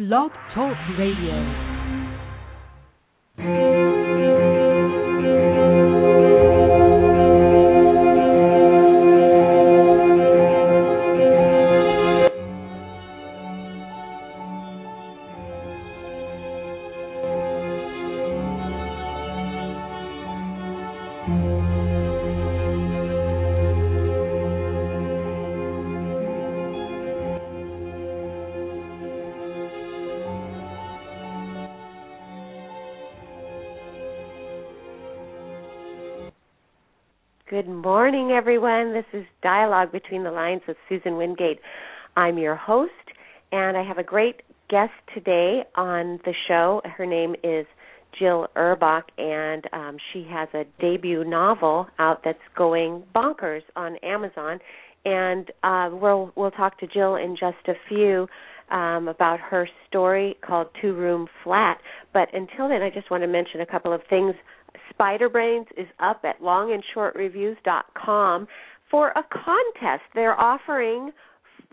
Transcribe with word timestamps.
Blog 0.00 0.30
Talk 0.54 0.78
Radio. 0.96 1.36
Everyone. 38.40 38.94
This 38.94 39.04
is 39.12 39.26
Dialogue 39.42 39.92
Between 39.92 40.24
the 40.24 40.30
Lines 40.30 40.62
with 40.66 40.78
Susan 40.88 41.18
Wingate. 41.18 41.60
I'm 42.16 42.38
your 42.38 42.56
host, 42.56 42.90
and 43.52 43.76
I 43.76 43.82
have 43.82 43.98
a 43.98 44.02
great 44.02 44.40
guest 44.70 44.92
today 45.12 45.60
on 45.74 46.18
the 46.24 46.32
show. 46.48 46.80
Her 46.86 47.04
name 47.04 47.34
is 47.44 47.66
Jill 48.18 48.46
Urbach, 48.56 49.02
and 49.18 49.66
um, 49.74 49.98
she 50.10 50.26
has 50.30 50.48
a 50.54 50.64
debut 50.80 51.22
novel 51.22 51.86
out 51.98 52.22
that's 52.24 52.38
going 52.56 53.02
bonkers 53.14 53.60
on 53.76 53.96
Amazon. 53.96 54.58
And 55.04 55.50
uh, 55.62 55.90
we'll 55.92 56.32
we'll 56.34 56.50
talk 56.50 56.78
to 56.80 56.86
Jill 56.86 57.16
in 57.16 57.36
just 57.38 57.68
a 57.68 57.74
few 57.90 58.26
um, 58.70 59.08
about 59.08 59.38
her 59.38 59.68
story 59.86 60.38
called 60.40 60.68
Two 60.80 60.94
Room 60.94 61.28
Flat. 61.44 61.78
But 62.14 62.28
until 62.32 62.70
then, 62.70 62.80
I 62.80 62.88
just 62.88 63.10
want 63.10 63.22
to 63.22 63.28
mention 63.28 63.60
a 63.60 63.66
couple 63.66 63.92
of 63.92 64.00
things 64.08 64.34
Spider 65.00 65.30
Brains 65.30 65.66
is 65.78 65.86
up 65.98 66.20
at 66.24 66.42
longandshortreviews.com 66.42 68.46
for 68.90 69.08
a 69.08 69.24
contest. 69.32 70.02
They're 70.14 70.38
offering, 70.38 71.10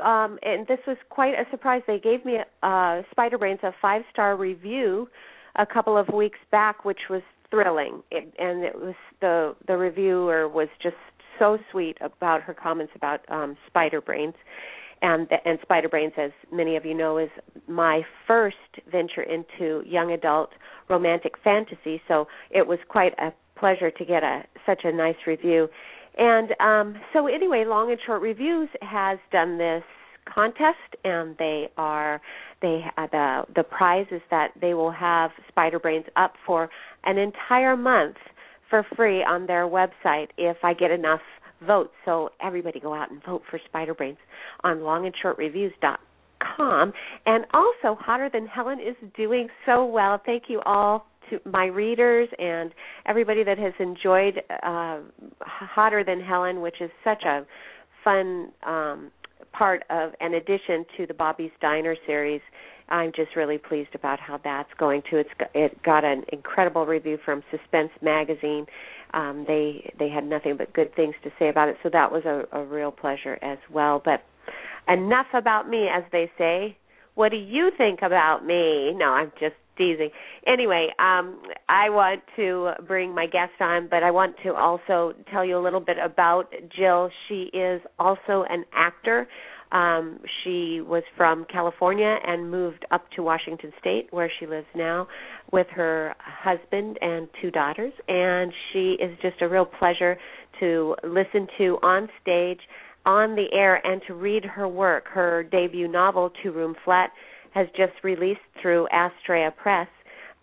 um, 0.02 0.40
and 0.44 0.66
this 0.66 0.80
was 0.88 0.96
quite 1.10 1.34
a 1.34 1.44
surprise. 1.52 1.82
They 1.88 2.00
gave 2.00 2.24
me 2.24 2.38
uh, 2.64 3.02
Spider 3.12 3.38
Brains 3.38 3.60
a 3.64 3.74
five 3.82 4.04
star 4.14 4.38
review 4.38 5.10
a 5.58 5.66
couple 5.66 5.98
of 5.98 6.08
weeks 6.08 6.40
back, 6.52 6.86
which 6.86 7.10
was 7.10 7.22
thrilling. 7.52 8.02
It, 8.12 8.34
and 8.40 8.64
it 8.64 8.76
was 8.76 8.96
the 9.20 9.58
the 9.68 9.76
reviewer 9.76 10.48
was 10.48 10.70
just 10.82 10.96
so 11.38 11.58
sweet 11.70 11.98
about 12.00 12.42
her 12.44 12.54
comments 12.54 12.94
about 12.96 13.30
um, 13.30 13.58
Spider 13.68 14.00
And 15.02 15.28
and 15.46 15.60
Spider 15.62 15.90
Brains, 15.90 16.14
as 16.18 16.32
many 16.52 16.76
of 16.76 16.86
you 16.86 16.94
know, 16.94 17.18
is 17.18 17.30
my 17.68 18.02
first 18.26 18.56
venture 18.92 19.24
into 19.24 19.84
young 19.86 20.12
adult 20.12 20.50
romantic 20.90 21.34
fantasy. 21.44 22.02
So 22.08 22.28
it 22.50 22.66
was 22.66 22.80
quite 22.88 23.14
a 23.20 23.32
pleasure 23.60 23.92
to 23.92 24.06
get 24.06 24.24
a 24.24 24.44
such 24.66 24.82
a 24.84 24.92
nice 24.92 25.16
review. 25.26 25.68
And 26.18 26.54
um, 26.60 27.02
so 27.14 27.28
anyway, 27.28 27.64
Long 27.68 27.92
and 27.92 28.00
Short 28.06 28.22
Reviews 28.22 28.70
has 28.82 29.20
done 29.32 29.58
this 29.58 29.84
contest, 30.34 30.96
and 31.04 31.36
they 31.38 31.70
are 31.78 32.22
they 32.62 32.84
uh, 32.98 33.08
the 33.12 33.44
the 33.56 33.64
prize 33.64 34.08
is 34.12 34.22
that 34.32 34.50
they 34.60 34.74
will 34.74 34.92
have 34.92 35.32
Spider 35.48 35.80
Brains 35.80 36.06
up 36.16 36.34
for 36.46 36.70
an 37.04 37.18
entire 37.18 37.78
month 37.78 38.18
for 38.70 38.86
free 38.96 39.24
on 39.24 39.46
their 39.48 39.68
website 39.68 40.28
if 40.38 40.58
I 40.64 40.74
get 40.74 40.92
enough 40.92 41.22
vote. 41.66 41.92
So 42.06 42.30
everybody 42.42 42.80
go 42.80 42.94
out 42.94 43.12
and 43.12 43.22
vote 43.24 43.44
for 43.50 43.60
Spider 43.68 43.94
Brains 43.94 44.18
on 44.64 44.78
longandshortreviews.com. 44.78 46.94
And 47.26 47.46
also, 47.54 48.00
Hotter 48.00 48.30
Than 48.32 48.48
Helen 48.48 48.80
is 48.80 48.96
doing 49.16 49.48
so 49.66 49.86
well. 49.86 50.22
Thank 50.26 50.44
you 50.48 50.62
all 50.66 51.08
to 51.30 51.40
my 51.50 51.66
readers 51.66 52.30
and 52.38 52.74
everybody 53.06 53.44
that 53.44 53.58
has 53.58 53.74
enjoyed 53.80 54.42
uh, 54.64 55.00
Hotter 55.42 56.04
Than 56.04 56.22
Helen, 56.22 56.62
which 56.62 56.80
is 56.80 56.90
such 57.04 57.24
a 57.24 57.46
fun 58.04 58.52
um, 58.66 59.12
part 59.52 59.84
of 59.90 60.12
an 60.22 60.36
addition 60.36 60.86
to 60.98 61.08
the 61.08 61.14
Bobby's 61.14 61.52
Diner 61.62 61.96
series. 62.06 62.42
I'm 62.90 63.12
just 63.16 63.36
really 63.36 63.58
pleased 63.58 63.94
about 63.96 64.20
how 64.20 64.40
that's 64.44 64.70
going 64.78 65.02
too. 65.10 65.18
It's 65.18 65.30
it 65.54 65.84
got 65.84 66.04
an 66.04 66.24
incredible 66.32 66.86
review 66.86 67.18
from 67.24 67.44
Suspense 67.52 67.92
magazine. 68.02 68.66
Um, 69.14 69.46
they 69.48 69.94
they 70.00 70.10
had 70.10 70.26
nothing 70.26 70.58
but 70.58 70.74
good 70.74 70.96
things 70.96 71.16
to 71.24 71.32
say 71.40 71.50
about 71.50 71.70
it, 71.70 71.78
so 71.84 71.90
that 71.92 72.12
was 72.12 72.24
a, 72.26 72.44
a 72.58 72.64
real 72.64 72.92
pleasure 72.92 73.38
as 73.42 73.58
well. 73.72 74.02
But 74.04 74.24
enough 74.88 75.28
about 75.34 75.70
me, 75.70 75.88
as 75.94 76.04
they 76.12 76.32
say. 76.38 76.78
What 77.16 77.32
do 77.32 77.38
you 77.38 77.72
think 77.76 78.02
about 78.04 78.46
me? 78.46 78.94
No, 78.94 79.08
I'm 79.08 79.32
just 79.40 79.56
teasing. 79.78 80.10
Anyway, 80.46 80.90
um, 81.00 81.42
I 81.70 81.90
want 81.90 82.22
to 82.36 82.72
bring 82.88 83.14
my 83.14 83.26
guest 83.26 83.54
on, 83.60 83.88
but 83.90 84.04
I 84.04 84.12
want 84.12 84.36
to 84.44 84.54
also 84.54 85.14
tell 85.32 85.46
you 85.46 85.58
a 85.58 85.64
little 85.64 85.80
bit 85.80 85.98
about 86.04 86.54
Jill. 86.76 87.10
She 87.28 87.50
is 87.54 87.82
also 88.00 88.46
an 88.50 88.66
actor. 88.74 89.28
Um, 89.72 90.20
she 90.44 90.82
was 90.82 91.04
from 91.18 91.46
California 91.52 92.18
and 92.26 92.50
moved 92.50 92.86
up 92.92 93.06
to 93.16 93.24
Washington 93.24 93.74
State, 93.80 94.08
where 94.12 94.32
she 94.40 94.48
lives 94.48 94.68
now, 94.76 95.08
with 95.52 95.68
her 95.72 96.16
husband 96.20 96.98
and 97.02 97.28
two 97.42 97.52
daughters. 97.52 97.94
And 98.08 98.54
she 98.72 98.98
is 99.02 99.18
just 99.22 99.42
a 99.42 99.48
real 99.48 99.66
pleasure 99.66 100.18
to 100.60 100.96
listen 101.04 101.48
to 101.58 101.78
on 101.84 102.08
stage, 102.22 102.60
on 103.06 103.36
the 103.36 103.48
air, 103.54 103.86
and 103.86 104.02
to 104.08 104.14
read 104.14 104.46
her 104.46 104.68
work. 104.68 105.06
Her 105.08 105.44
debut 105.44 105.88
novel, 105.88 106.32
Two 106.42 106.52
Room 106.52 106.76
Flat, 106.86 107.12
has 107.54 107.68
just 107.76 107.94
released 108.04 108.40
through 108.62 108.88
Astraea 108.94 109.56
Press. 109.56 109.88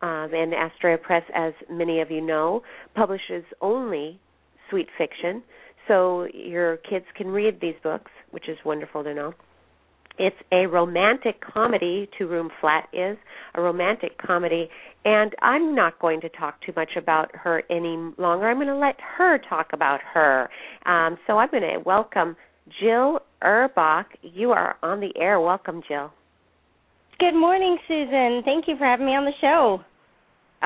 Um, 0.03 0.31
and 0.35 0.53
Astraea 0.53 1.01
Press, 1.01 1.23
as 1.35 1.55
many 1.71 2.01
of 2.03 2.11
you 2.11 2.21
know, 2.21 2.63
publishes 2.95 3.45
only 3.63 4.21
sweet 4.69 4.89
fiction 4.99 5.43
so 5.89 6.27
your 6.33 6.79
kids 6.79 7.05
can 7.17 7.29
read 7.29 7.61
these 7.61 7.75
books, 7.83 8.11
which 8.35 8.49
is 8.49 8.59
wonderful 8.65 9.05
to 9.05 9.15
know. 9.15 9.33
It's 10.19 10.37
a 10.53 10.67
romantic 10.67 11.41
comedy, 11.41 12.09
Two 12.19 12.27
Room 12.27 12.51
Flat 12.61 12.89
is 12.93 13.17
a 13.55 13.61
romantic 13.61 14.19
comedy, 14.19 14.69
and 15.05 15.33
I'm 15.41 15.75
not 15.75 15.99
going 16.01 16.21
to 16.21 16.29
talk 16.29 16.61
too 16.65 16.73
much 16.77 16.91
about 16.97 17.31
her 17.35 17.63
any 17.71 17.97
longer. 18.19 18.49
I'm 18.49 18.57
going 18.57 18.69
to 18.69 18.77
let 18.77 18.97
her 19.17 19.39
talk 19.49 19.69
about 19.73 20.01
her. 20.13 20.49
Um, 20.87 21.17
so 21.27 21.39
I'm 21.39 21.51
going 21.51 21.63
to 21.63 21.79
welcome 21.85 22.37
Jill 22.81 23.21
Urbach. 23.43 24.07
You 24.23 24.51
are 24.51 24.77
on 24.83 25.01
the 25.01 25.13
air. 25.17 25.41
Welcome, 25.41 25.83
Jill. 25.89 26.13
Good 27.19 27.35
morning, 27.35 27.79
Susan. 27.87 28.43
Thank 28.45 28.67
you 28.67 28.77
for 28.77 28.85
having 28.85 29.07
me 29.07 29.13
on 29.13 29.25
the 29.25 29.33
show. 29.41 29.81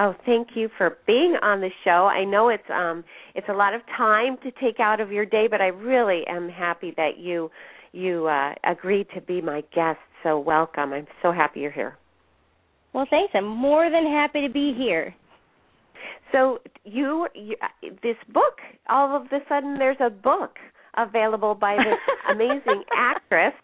Oh, 0.00 0.14
thank 0.24 0.50
you 0.54 0.68
for 0.78 0.98
being 1.08 1.36
on 1.42 1.60
the 1.60 1.70
show. 1.84 2.06
I 2.06 2.24
know 2.24 2.50
it's 2.50 2.70
um 2.72 3.02
it's 3.34 3.48
a 3.48 3.52
lot 3.52 3.74
of 3.74 3.80
time 3.96 4.36
to 4.44 4.50
take 4.60 4.78
out 4.78 5.00
of 5.00 5.10
your 5.10 5.26
day, 5.26 5.48
but 5.50 5.60
I 5.60 5.68
really 5.68 6.22
am 6.28 6.48
happy 6.48 6.94
that 6.96 7.18
you 7.18 7.50
you 7.92 8.26
uh 8.26 8.54
agreed 8.64 9.08
to 9.14 9.20
be 9.20 9.40
my 9.40 9.62
guest. 9.74 9.98
So 10.22 10.38
welcome. 10.38 10.92
I'm 10.92 11.06
so 11.20 11.32
happy 11.32 11.60
you're 11.60 11.72
here. 11.72 11.96
Well, 12.92 13.06
thanks. 13.10 13.32
I'm 13.34 13.46
more 13.46 13.90
than 13.90 14.06
happy 14.06 14.46
to 14.46 14.52
be 14.52 14.72
here. 14.76 15.14
So 16.32 16.58
you, 16.84 17.26
you 17.34 17.56
this 18.02 18.16
book, 18.32 18.58
all 18.88 19.16
of 19.16 19.26
a 19.32 19.38
sudden 19.48 19.78
there's 19.78 19.96
a 20.00 20.10
book 20.10 20.56
available 20.96 21.54
by 21.54 21.76
this 21.76 21.98
amazing 22.30 22.84
actress. 22.96 23.54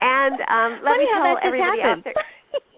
And 0.00 0.34
um 0.34 0.80
let 0.84 0.92
Funny 0.92 1.04
me 1.04 1.10
tell 1.12 1.38
everybody 1.42 1.82
out 1.82 2.04
there 2.04 2.14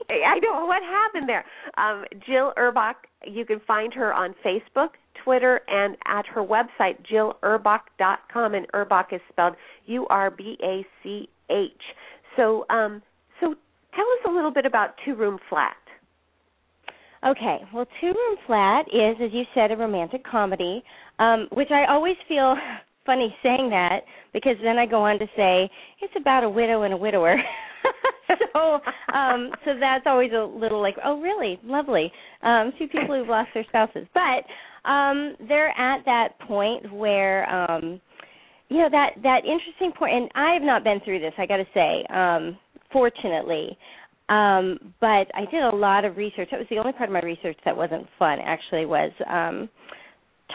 I 0.27 0.39
don't 0.41 0.61
know 0.61 0.67
what 0.67 0.83
happened 0.83 1.29
there. 1.29 1.45
Um, 1.77 2.05
Jill 2.27 2.53
Urbach, 2.57 2.95
you 3.27 3.45
can 3.45 3.61
find 3.67 3.93
her 3.95 4.13
on 4.13 4.35
Facebook, 4.45 4.91
Twitter, 5.23 5.61
and 5.69 5.97
at 6.07 6.27
her 6.27 6.43
website, 6.43 6.97
jillurbach.com. 7.11 8.55
And 8.55 8.67
Urbach 8.73 9.13
is 9.13 9.21
spelled 9.31 9.55
U 9.87 10.07
R 10.09 10.31
B 10.31 10.57
A 10.63 10.87
C 11.03 11.29
H. 11.51 11.71
So, 12.37 12.65
um, 12.71 13.03
so 13.41 13.55
tell 13.95 14.05
us 14.05 14.27
a 14.27 14.31
little 14.31 14.53
bit 14.53 14.65
about 14.65 14.95
Two 15.05 15.15
Room 15.15 15.39
Flat. 15.49 15.77
Okay, 17.27 17.59
well, 17.75 17.87
Two 18.01 18.07
Room 18.07 18.37
Flat 18.47 18.87
is, 18.93 19.17
as 19.23 19.31
you 19.33 19.43
said, 19.53 19.73
a 19.73 19.77
romantic 19.77 20.25
comedy, 20.25 20.85
um, 21.19 21.49
which 21.53 21.71
I 21.73 21.93
always 21.93 22.15
feel 22.29 22.55
funny 23.09 23.35
saying 23.43 23.71
that 23.71 24.01
because 24.35 24.57
then 24.63 24.77
I 24.77 24.85
go 24.85 25.03
on 25.03 25.19
to 25.19 25.25
say 25.35 25.71
it's 26.03 26.13
about 26.21 26.45
a 26.45 26.51
widow 26.51 26.83
and 26.83 26.93
a 26.93 26.97
widower. 26.97 27.37
so 28.53 28.81
um 29.15 29.51
so 29.65 29.73
that's 29.81 30.05
always 30.05 30.31
a 30.33 30.45
little 30.45 30.83
like 30.83 30.97
oh 31.03 31.19
really? 31.19 31.59
Lovely. 31.65 32.13
Um 32.43 32.71
two 32.79 32.87
people 32.87 33.17
who've 33.17 33.27
lost 33.27 33.49
their 33.55 33.65
spouses. 33.67 34.07
But 34.13 34.89
um 34.89 35.37
they're 35.49 35.71
at 35.71 36.05
that 36.05 36.39
point 36.41 36.93
where 36.93 37.51
um 37.51 37.99
you 38.69 38.77
know 38.77 38.91
that 38.91 39.13
that 39.23 39.39
interesting 39.47 39.91
point 39.99 40.13
and 40.15 40.31
i 40.35 40.53
have 40.53 40.63
not 40.63 40.85
been 40.85 41.01
through 41.03 41.21
this 41.21 41.33
i 41.39 41.47
got 41.47 41.57
to 41.57 41.67
say 41.73 42.05
um 42.15 42.59
fortunately. 42.93 43.79
Um 44.29 44.93
but 45.01 45.27
i 45.35 45.47
did 45.51 45.63
a 45.63 45.75
lot 45.75 46.05
of 46.05 46.19
research. 46.19 46.49
That 46.51 46.61
was 46.61 46.67
the 46.69 46.77
only 46.77 46.93
part 46.93 47.09
of 47.09 47.15
my 47.15 47.23
research 47.23 47.57
that 47.65 47.75
wasn't 47.75 48.07
fun 48.19 48.39
actually 48.45 48.85
was 48.85 49.13
um 49.27 49.71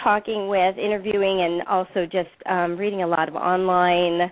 talking 0.04 0.48
with 0.48 0.78
interviewing 0.78 1.42
and 1.42 1.62
also 1.68 2.06
just 2.06 2.30
um 2.48 2.78
reading 2.78 3.04
a 3.04 3.08
lot 3.08 3.28
of 3.28 3.36
online 3.36 4.32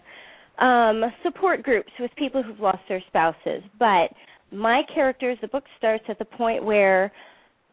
um, 0.60 1.04
support 1.24 1.64
groups 1.64 1.92
with 2.00 2.12
people 2.18 2.44
who've 2.44 2.60
lost 2.60 2.80
their 2.88 3.02
spouses. 3.08 3.64
But 3.80 4.12
my 4.52 4.84
characters, 4.94 5.38
the 5.42 5.48
book 5.48 5.64
starts 5.78 6.04
at 6.08 6.20
the 6.20 6.26
point 6.26 6.64
where 6.64 7.12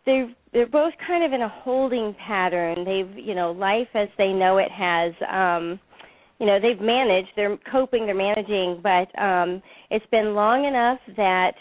they 0.07 0.35
they're 0.53 0.67
both 0.67 0.95
kind 1.07 1.23
of 1.25 1.33
in 1.33 1.43
a 1.43 1.49
holding 1.49 2.15
pattern. 2.27 2.85
They've 2.85 3.25
you 3.25 3.35
know 3.35 3.53
life 3.53 3.89
as 3.95 4.09
they 4.17 4.33
know 4.33 4.59
it 4.59 4.71
has. 4.71 5.13
um 5.31 5.79
you 6.39 6.47
know 6.47 6.59
they've 6.61 6.81
managed 6.81 7.29
they're 7.37 7.59
coping 7.71 8.07
they're 8.07 8.15
managing 8.15 8.81
but 8.83 9.09
um 9.21 9.63
it's 9.91 10.07
been 10.11 10.35
long 10.35 10.65
enough 10.65 10.99
that 11.17 11.53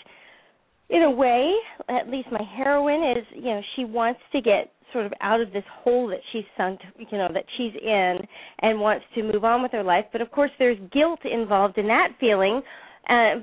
in 0.90 1.04
a 1.04 1.12
way 1.12 1.54
at 1.90 2.10
least 2.10 2.28
my 2.32 2.44
heroine 2.56 3.18
is 3.18 3.26
you 3.36 3.46
know 3.46 3.62
she 3.76 3.86
wants 3.86 4.20
to 4.32 4.42
get 4.42 4.72
sort 4.94 5.06
of 5.06 5.14
out 5.22 5.42
of 5.42 5.52
this 5.52 5.64
hole 5.84 6.08
that 6.08 6.20
she's 6.32 6.44
sunk 6.56 6.80
you 6.98 7.18
know 7.18 7.30
that 7.34 7.44
she's 7.58 7.74
in 7.82 8.18
and 8.60 8.80
wants 8.80 9.06
to 9.16 9.24
move 9.24 9.44
on 9.44 9.62
with 9.62 9.72
her 9.72 9.84
life. 9.84 10.06
But 10.12 10.22
of 10.22 10.32
course 10.32 10.52
there's 10.60 10.78
guilt 10.92 11.20
involved 11.26 11.78
in 11.78 11.88
that 11.88 12.10
feeling 12.20 12.62
uh 13.10 13.36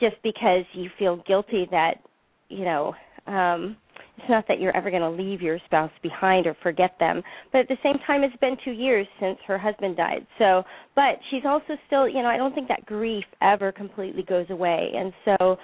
just 0.00 0.16
because 0.22 0.64
you 0.74 0.90
feel 0.98 1.22
guilty 1.26 1.66
that 1.70 1.94
you 2.48 2.64
know 2.64 2.94
um 3.26 3.76
it's 4.18 4.28
not 4.28 4.44
that 4.48 4.60
you're 4.60 4.76
ever 4.76 4.90
going 4.90 5.02
to 5.02 5.10
leave 5.10 5.40
your 5.40 5.58
spouse 5.64 5.90
behind 6.02 6.46
or 6.46 6.54
forget 6.62 6.92
them. 7.00 7.22
But 7.50 7.62
at 7.62 7.68
the 7.68 7.78
same 7.82 7.96
time 8.06 8.22
it's 8.22 8.36
been 8.36 8.56
2 8.64 8.70
years 8.70 9.06
since 9.18 9.38
her 9.46 9.58
husband 9.58 9.96
died. 9.96 10.26
So 10.38 10.62
but 10.94 11.18
she's 11.30 11.44
also 11.44 11.74
still 11.86 12.08
you 12.08 12.22
know 12.22 12.28
I 12.28 12.36
don't 12.36 12.54
think 12.54 12.68
that 12.68 12.86
grief 12.86 13.24
ever 13.40 13.72
completely 13.72 14.22
goes 14.22 14.46
away. 14.50 14.92
And 14.94 15.12
so 15.24 15.56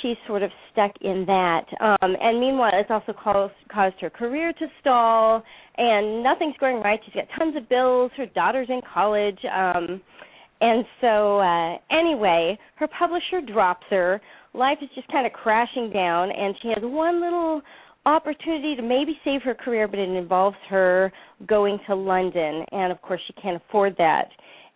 she's 0.00 0.16
sort 0.26 0.42
of 0.42 0.50
stuck 0.72 0.92
in 1.00 1.24
that. 1.26 1.64
Um 1.80 2.16
and 2.20 2.40
meanwhile 2.40 2.72
it's 2.74 2.90
also 2.90 3.12
caused 3.12 3.54
caused 3.72 3.96
her 4.00 4.10
career 4.10 4.52
to 4.52 4.66
stall 4.80 5.42
and 5.76 6.22
nothing's 6.22 6.56
going 6.58 6.76
right. 6.76 7.00
She's 7.04 7.14
got 7.14 7.26
tons 7.38 7.56
of 7.56 7.68
bills. 7.68 8.10
Her 8.16 8.26
daughter's 8.26 8.68
in 8.68 8.80
college. 8.92 9.38
Um 9.44 10.00
and 10.60 10.84
so 11.00 11.38
uh 11.40 11.76
anyway 11.90 12.58
her 12.76 12.88
publisher 12.88 13.40
drops 13.40 13.86
her. 13.90 14.20
Life 14.54 14.78
is 14.82 14.88
just 14.94 15.08
kind 15.08 15.26
of 15.26 15.32
crashing 15.32 15.90
down 15.92 16.30
and 16.30 16.54
she 16.62 16.68
has 16.68 16.82
one 16.82 17.20
little 17.20 17.62
opportunity 18.04 18.74
to 18.76 18.82
maybe 18.82 19.16
save 19.24 19.42
her 19.42 19.54
career, 19.54 19.86
but 19.86 19.98
it 19.98 20.08
involves 20.08 20.56
her 20.68 21.12
going 21.46 21.78
to 21.86 21.94
London, 21.94 22.64
and 22.72 22.90
of 22.92 23.00
course 23.02 23.20
she 23.26 23.32
can't 23.34 23.62
afford 23.68 23.94
that. 23.98 24.28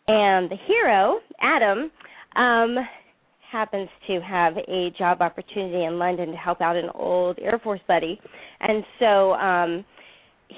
And 0.08 0.50
the 0.50 0.56
hero, 0.66 1.18
Adam, 1.42 1.90
um, 2.36 2.76
happens 3.56 3.88
to 4.06 4.20
have 4.20 4.54
a 4.68 4.90
job 4.98 5.22
opportunity 5.22 5.84
in 5.84 5.98
London 5.98 6.30
to 6.30 6.36
help 6.36 6.60
out 6.60 6.76
an 6.76 6.90
old 6.94 7.38
Air 7.40 7.58
Force 7.64 7.80
buddy, 7.88 8.20
and 8.60 8.84
so 8.98 9.32
um, 9.32 9.84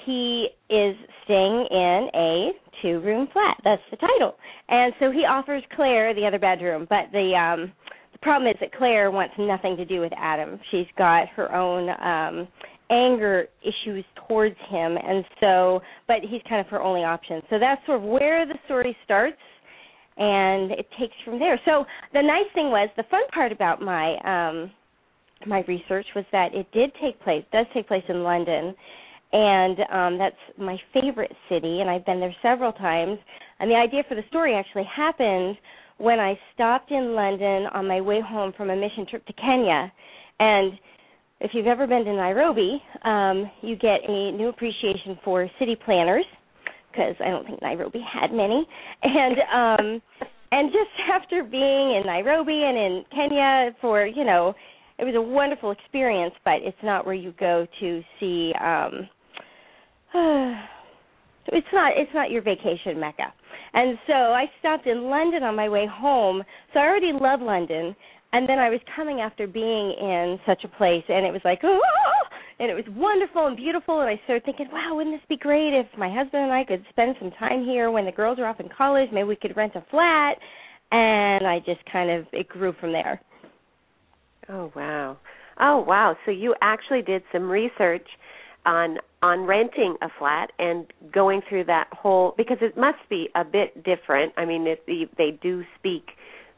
he 0.05 0.49
is 0.69 0.97
staying 1.25 1.67
in 1.71 2.09
a 2.15 2.51
two-room 2.83 3.29
flat. 3.33 3.57
That's 3.63 3.83
the 3.93 3.99
title, 3.99 4.35
and 4.69 4.93
so 4.99 5.13
he 5.13 5.21
offers 5.21 5.63
Claire 5.77 6.13
the 6.13 6.27
other 6.27 6.41
bedroom, 6.41 6.89
but 6.91 7.13
the 7.13 7.35
um, 7.39 7.73
the 8.13 8.19
problem 8.21 8.51
is 8.51 8.57
that 8.61 8.73
Claire 8.73 9.13
wants 9.13 9.35
nothing 9.39 9.77
to 9.77 9.85
do 9.85 10.01
with 10.01 10.13
Adam. 10.19 10.59
She's 10.73 10.91
got 10.97 11.29
her 11.37 11.55
own 11.55 11.89
um 12.03 12.49
anger 12.91 13.47
issues 13.63 14.05
towards 14.27 14.57
him 14.71 14.97
and 14.97 15.23
so 15.41 15.79
but 16.07 16.17
he's 16.23 16.41
kind 16.49 16.59
of 16.61 16.67
her 16.69 16.81
only 16.81 17.05
option. 17.05 17.43
So 17.51 17.59
that's 17.59 17.85
sort 17.87 17.99
of 18.03 18.05
where 18.09 18.47
the 18.47 18.55
story 18.65 18.97
starts 19.05 19.37
and 20.19 20.73
it 20.73 20.87
takes 20.99 21.15
from 21.25 21.39
there. 21.39 21.61
So 21.65 21.85
the 22.13 22.23
nice 22.23 22.51
thing 22.55 22.71
was 22.71 22.89
the 22.97 23.05
fun 23.11 23.23
part 23.33 23.53
about 23.53 23.81
my 23.81 24.17
um 24.25 24.71
my 25.47 25.63
research 25.69 26.07
was 26.17 26.25
that 26.33 26.55
it 26.55 26.67
did 26.73 26.91
take 27.01 27.21
place 27.23 27.45
does 27.53 27.67
take 27.73 27.87
place 27.87 28.03
in 28.09 28.25
London 28.25 28.75
and 29.33 29.79
um 29.93 30.19
that's 30.19 30.59
my 30.59 30.77
favorite 30.93 31.33
city 31.49 31.81
and 31.81 31.89
I've 31.89 32.05
been 32.05 32.21
there 32.21 32.35
several 32.43 32.73
times. 32.73 33.19
And 33.61 33.71
the 33.71 33.77
idea 33.77 34.03
for 34.09 34.15
the 34.15 34.25
story 34.29 34.55
actually 34.55 34.85
happened 34.95 35.57
when 35.99 36.21
I 36.21 36.39
stopped 36.55 36.91
in 36.91 37.15
London 37.15 37.67
on 37.73 37.87
my 37.87 38.01
way 38.01 38.21
home 38.21 38.53
from 38.57 38.71
a 38.71 38.77
mission 38.77 39.07
trip 39.09 39.25
to 39.27 39.33
Kenya. 39.35 39.93
And 40.39 40.73
if 41.41 41.53
you've 41.55 41.67
ever 41.67 41.87
been 41.87 42.05
to 42.05 42.13
Nairobi, 42.13 42.83
um, 43.05 43.51
you 43.63 43.77
get 43.77 44.01
a 44.09 44.33
new 44.33 44.49
appreciation 44.49 45.19
for 45.25 45.49
city 45.59 45.77
planners 45.85 46.25
because 46.91 47.15
I 47.25 47.31
don't 47.31 47.47
think 47.47 47.63
Nairobi 47.63 48.01
had 48.01 48.33
many. 48.33 48.67
And 49.03 49.37
um, 49.53 50.03
and 50.51 50.73
just 50.73 50.91
after 51.13 51.43
being 51.45 51.97
in 51.97 52.03
Nairobi 52.07 52.63
and 52.65 52.77
in 52.77 53.05
Kenya 53.11 53.77
for 53.81 54.07
you 54.07 54.25
know, 54.25 54.55
it 54.99 55.05
was 55.05 55.15
a 55.17 55.23
wonderful 55.23 55.71
experience. 55.71 56.35
But 56.45 56.57
it's 56.63 56.77
not 56.83 57.07
where 57.07 57.15
you 57.15 57.33
go 57.39 57.67
to 57.81 58.03
see. 58.21 58.53
Um, 58.61 59.09
it's 61.53 61.67
not 61.73 61.93
it's 61.97 62.13
not 62.15 62.31
your 62.31 62.43
vacation 62.43 62.99
mecca. 62.99 63.33
And 63.75 63.99
so 64.07 64.15
I 64.15 64.47
stopped 64.61 64.87
in 64.87 65.05
London 65.05 65.43
on 65.43 65.55
my 65.55 65.69
way 65.69 65.87
home. 65.91 66.43
So 66.73 66.81
I 66.81 66.85
already 66.85 67.13
love 67.13 67.41
London. 67.41 67.95
And 68.33 68.47
then 68.47 68.59
I 68.59 68.69
was 68.69 68.81
coming 68.95 69.21
after 69.21 69.47
being 69.47 69.95
in 69.99 70.39
such 70.47 70.63
a 70.63 70.69
place, 70.69 71.05
and 71.09 71.25
it 71.25 71.33
was 71.33 71.41
like, 71.47 71.61
oh, 71.65 71.81
and 72.61 72.71
it 72.71 72.75
was 72.75 72.85
wonderful 72.91 73.47
and 73.47 73.57
beautiful. 73.57 74.01
And 74.01 74.11
I 74.11 74.21
started 74.25 74.45
thinking, 74.45 74.69
wow, 74.73 74.95
wouldn't 74.97 75.15
this 75.15 75.27
be 75.29 75.37
great 75.37 75.75
if 75.75 75.87
my 75.97 76.09
husband 76.09 76.45
and 76.45 76.53
I 76.53 76.65
could 76.65 76.85
spend 76.91 77.17
some 77.21 77.31
time 77.39 77.65
here 77.65 77.91
when 77.91 78.05
the 78.05 78.13
girls 78.13 78.39
are 78.39 78.47
off 78.47 78.61
in 78.61 78.69
college? 78.77 79.09
Maybe 79.13 79.29
we 79.29 79.37
could 79.37 79.57
rent 79.57 79.75
a 79.77 79.85
flat. 79.91 80.37
And 80.91 81.47
I 81.47 81.59
just 81.61 81.81
kind 81.93 82.11
of, 82.11 82.27
it 82.33 82.49
grew 82.49 82.73
from 82.81 82.93
there. 82.93 83.21
Oh, 84.49 84.73
wow. 84.75 85.19
Oh, 85.61 85.85
wow. 85.87 86.17
So 86.25 86.31
you 86.31 86.55
actually 86.63 87.03
did 87.03 87.23
some 87.33 87.49
research 87.49 88.07
on 88.67 88.99
on 89.23 89.41
renting 89.41 89.97
a 90.03 90.09
flat 90.19 90.51
and 90.59 90.87
going 91.13 91.41
through 91.49 91.65
that 91.65 91.89
whole 91.93 92.35
because 92.37 92.59
it 92.61 92.77
must 92.77 92.99
be 93.11 93.29
a 93.35 93.45
bit 93.45 93.83
different. 93.83 94.33
I 94.37 94.45
mean, 94.45 94.67
it, 94.67 94.85
they 95.17 95.37
do 95.43 95.65
speak 95.79 96.05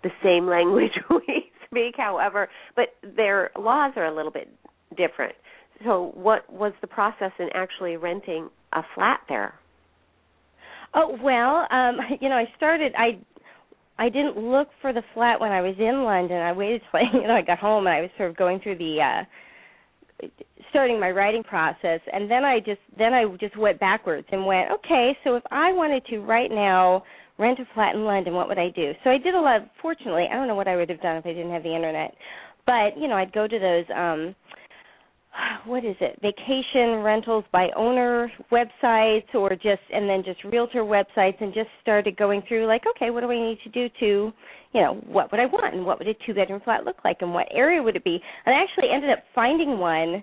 the 0.02 0.10
same 0.22 0.46
language 0.50 0.92
we 1.08 1.50
speak, 1.66 1.94
however, 1.96 2.48
but 2.76 2.88
their 3.16 3.50
laws 3.58 3.92
are 3.96 4.06
a 4.06 4.14
little 4.14 4.32
bit 4.32 4.48
different. 4.96 5.34
So, 5.84 6.12
what 6.14 6.50
was 6.52 6.72
the 6.80 6.86
process 6.86 7.32
in 7.38 7.48
actually 7.54 7.96
renting 7.96 8.48
a 8.72 8.82
flat 8.94 9.20
there? 9.28 9.54
Oh 10.94 11.16
well, 11.22 11.66
um, 11.70 11.98
you 12.20 12.28
know, 12.28 12.36
I 12.36 12.46
started. 12.56 12.92
I 12.96 13.18
I 13.98 14.08
didn't 14.08 14.38
look 14.38 14.68
for 14.80 14.92
the 14.92 15.02
flat 15.12 15.40
when 15.40 15.52
I 15.52 15.60
was 15.60 15.74
in 15.78 16.04
London. 16.04 16.38
I 16.38 16.52
waited 16.52 16.82
till 16.90 17.00
you 17.20 17.28
know 17.28 17.34
I 17.34 17.42
got 17.42 17.58
home 17.58 17.86
and 17.86 17.94
I 17.96 18.00
was 18.00 18.10
sort 18.16 18.30
of 18.30 18.36
going 18.36 18.60
through 18.60 18.78
the 18.78 18.98
uh 19.00 19.24
starting 20.68 21.00
my 21.00 21.10
writing 21.10 21.42
process 21.42 22.00
and 22.12 22.30
then 22.30 22.44
I 22.44 22.58
just 22.58 22.80
then 22.98 23.14
I 23.14 23.24
just 23.40 23.56
went 23.56 23.80
backwards 23.80 24.26
and 24.32 24.44
went, 24.44 24.70
okay, 24.70 25.16
so 25.24 25.34
if 25.36 25.42
I 25.50 25.72
wanted 25.72 26.04
to 26.06 26.18
right 26.20 26.50
now 26.50 27.04
rent 27.38 27.58
a 27.58 27.64
flat 27.74 27.94
in 27.94 28.04
London, 28.04 28.34
what 28.34 28.48
would 28.48 28.58
I 28.58 28.68
do? 28.70 28.92
So 29.02 29.10
I 29.10 29.18
did 29.18 29.34
a 29.34 29.40
lot 29.40 29.62
fortunately, 29.80 30.26
I 30.30 30.34
don't 30.34 30.46
know 30.48 30.54
what 30.54 30.68
I 30.68 30.76
would 30.76 30.90
have 30.90 31.00
done 31.00 31.16
if 31.16 31.26
I 31.26 31.32
didn't 31.32 31.52
have 31.52 31.62
the 31.62 31.74
internet. 31.74 32.14
But, 32.66 32.98
you 32.98 33.08
know, 33.08 33.16
I'd 33.16 33.32
go 33.32 33.48
to 33.48 33.58
those 33.58 33.84
um 33.96 34.34
what 35.66 35.84
is 35.84 35.96
it? 36.00 36.18
Vacation 36.22 37.02
rentals 37.02 37.44
by 37.52 37.68
owner 37.76 38.30
websites 38.50 39.34
or 39.34 39.50
just 39.50 39.82
and 39.92 40.08
then 40.08 40.22
just 40.24 40.42
realtor 40.44 40.82
websites 40.82 41.40
and 41.40 41.54
just 41.54 41.68
started 41.82 42.16
going 42.16 42.42
through 42.48 42.66
like 42.66 42.82
okay 42.96 43.10
what 43.10 43.20
do 43.20 43.30
i 43.30 43.34
need 43.34 43.58
to 43.62 43.70
do 43.70 43.88
to 44.00 44.32
you 44.72 44.80
know 44.80 44.94
what 45.06 45.30
would 45.30 45.40
i 45.40 45.46
want 45.46 45.74
and 45.74 45.84
what 45.84 45.98
would 45.98 46.08
a 46.08 46.14
two 46.26 46.34
bedroom 46.34 46.60
flat 46.64 46.84
look 46.84 46.96
like 47.04 47.18
and 47.20 47.32
what 47.32 47.46
area 47.52 47.82
would 47.82 47.96
it 47.96 48.04
be? 48.04 48.18
And 48.46 48.54
i 48.54 48.62
actually 48.62 48.90
ended 48.92 49.10
up 49.10 49.24
finding 49.34 49.78
one 49.78 50.22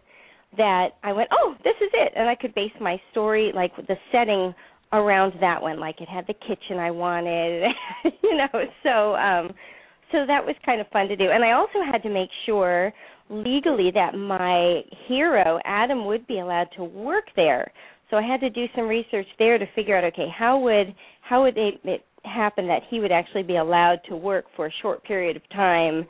that 0.57 0.89
i 1.03 1.11
went 1.11 1.29
oh 1.31 1.55
this 1.63 1.75
is 1.81 1.89
it. 1.93 2.13
And 2.15 2.29
i 2.29 2.35
could 2.35 2.53
base 2.55 2.71
my 2.79 2.99
story 3.11 3.51
like 3.53 3.75
the 3.75 3.95
setting 4.11 4.53
around 4.93 5.33
that 5.41 5.61
one. 5.61 5.81
Like 5.81 5.99
it 5.99 6.07
had 6.07 6.25
the 6.27 6.33
kitchen 6.33 6.77
i 6.79 6.91
wanted 6.91 7.63
you 8.23 8.37
know 8.37 8.47
so 8.83 9.15
um 9.15 9.51
so 10.09 10.25
that 10.25 10.45
was 10.45 10.55
kind 10.65 10.79
of 10.79 10.87
fun 10.87 11.07
to 11.07 11.15
do. 11.15 11.29
And 11.31 11.43
i 11.43 11.51
also 11.51 11.79
had 11.91 12.01
to 12.03 12.09
make 12.09 12.29
sure 12.45 12.93
legally 13.29 13.91
that 13.93 14.15
my 14.15 14.81
hero 15.07 15.59
Adam 15.65 16.05
would 16.05 16.25
be 16.27 16.39
allowed 16.39 16.67
to 16.75 16.83
work 16.83 17.25
there. 17.35 17.71
So 18.09 18.17
I 18.17 18.21
had 18.21 18.39
to 18.41 18.49
do 18.49 18.65
some 18.75 18.87
research 18.87 19.27
there 19.37 19.57
to 19.57 19.65
figure 19.75 19.97
out 19.97 20.03
okay, 20.05 20.27
how 20.35 20.59
would 20.59 20.95
how 21.21 21.43
would 21.43 21.57
it, 21.57 21.75
it 21.83 22.05
happen 22.23 22.67
that 22.67 22.81
he 22.89 22.99
would 22.99 23.11
actually 23.11 23.43
be 23.43 23.57
allowed 23.57 23.99
to 24.09 24.15
work 24.15 24.45
for 24.55 24.67
a 24.67 24.71
short 24.81 25.03
period 25.03 25.35
of 25.35 25.49
time 25.49 26.05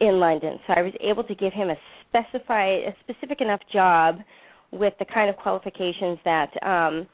in 0.00 0.20
London. 0.20 0.58
So 0.66 0.74
I 0.76 0.82
was 0.82 0.92
able 1.00 1.24
to 1.24 1.34
give 1.34 1.52
him 1.52 1.70
a 1.70 1.76
specified 2.08 2.82
a 2.84 2.94
specific 3.00 3.40
enough 3.40 3.60
job 3.72 4.18
with 4.70 4.94
the 4.98 5.04
kind 5.04 5.30
of 5.30 5.36
qualifications 5.36 6.18
that 6.24 6.50
um 6.62 7.06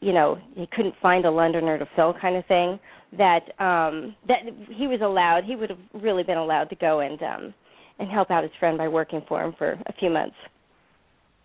you 0.00 0.12
know, 0.12 0.38
he 0.54 0.64
couldn't 0.76 0.94
find 1.02 1.24
a 1.24 1.30
Londoner 1.30 1.76
to 1.76 1.88
fill 1.96 2.14
kind 2.20 2.36
of 2.36 2.46
thing 2.46 2.78
that 3.16 3.40
um 3.58 4.14
that 4.28 4.40
he 4.70 4.86
was 4.86 5.00
allowed 5.02 5.44
he 5.44 5.56
would 5.56 5.70
have 5.70 5.78
really 5.94 6.22
been 6.22 6.38
allowed 6.38 6.68
to 6.70 6.76
go 6.76 7.00
and 7.00 7.20
um 7.22 7.54
and 7.98 8.10
help 8.10 8.30
out 8.30 8.42
his 8.42 8.52
friend 8.58 8.78
by 8.78 8.88
working 8.88 9.22
for 9.28 9.42
him 9.42 9.54
for 9.58 9.72
a 9.72 9.92
few 9.98 10.10
months. 10.10 10.36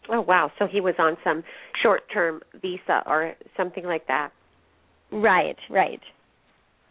Oh 0.09 0.21
wow! 0.21 0.51
So 0.59 0.67
he 0.69 0.81
was 0.81 0.95
on 0.99 1.15
some 1.23 1.43
short-term 1.81 2.41
visa 2.61 3.03
or 3.05 3.33
something 3.55 3.85
like 3.85 4.07
that. 4.07 4.31
Right, 5.11 5.55
right. 5.69 6.01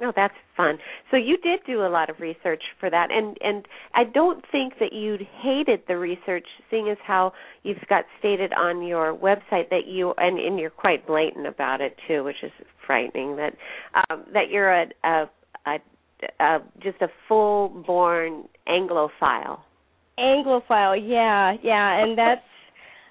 No, 0.00 0.12
that's 0.16 0.34
fun. 0.56 0.78
So 1.10 1.16
you 1.16 1.36
did 1.36 1.60
do 1.66 1.84
a 1.84 1.88
lot 1.88 2.10
of 2.10 2.18
research 2.18 2.62
for 2.80 2.90
that, 2.90 3.08
and 3.12 3.36
and 3.40 3.66
I 3.94 4.04
don't 4.04 4.44
think 4.50 4.74
that 4.80 4.92
you'd 4.92 5.26
hated 5.42 5.82
the 5.86 5.96
research, 5.96 6.46
seeing 6.70 6.88
as 6.88 6.96
how 7.06 7.32
you've 7.62 7.76
got 7.88 8.04
stated 8.18 8.52
on 8.54 8.84
your 8.84 9.14
website 9.14 9.68
that 9.70 9.86
you 9.86 10.14
and 10.16 10.38
and 10.38 10.58
you're 10.58 10.70
quite 10.70 11.06
blatant 11.06 11.46
about 11.46 11.80
it 11.80 11.96
too, 12.08 12.24
which 12.24 12.42
is 12.42 12.50
frightening. 12.84 13.36
That 13.36 13.52
um, 14.10 14.24
that 14.32 14.50
you're 14.50 14.72
a, 14.72 14.86
a 15.04 15.30
uh, 16.40 16.58
just 16.82 17.00
a 17.02 17.08
full 17.28 17.68
born 17.86 18.44
Anglophile. 18.68 19.58
Anglophile, 20.18 20.98
yeah, 21.02 21.54
yeah, 21.62 22.02
and 22.02 22.16
that's 22.18 22.42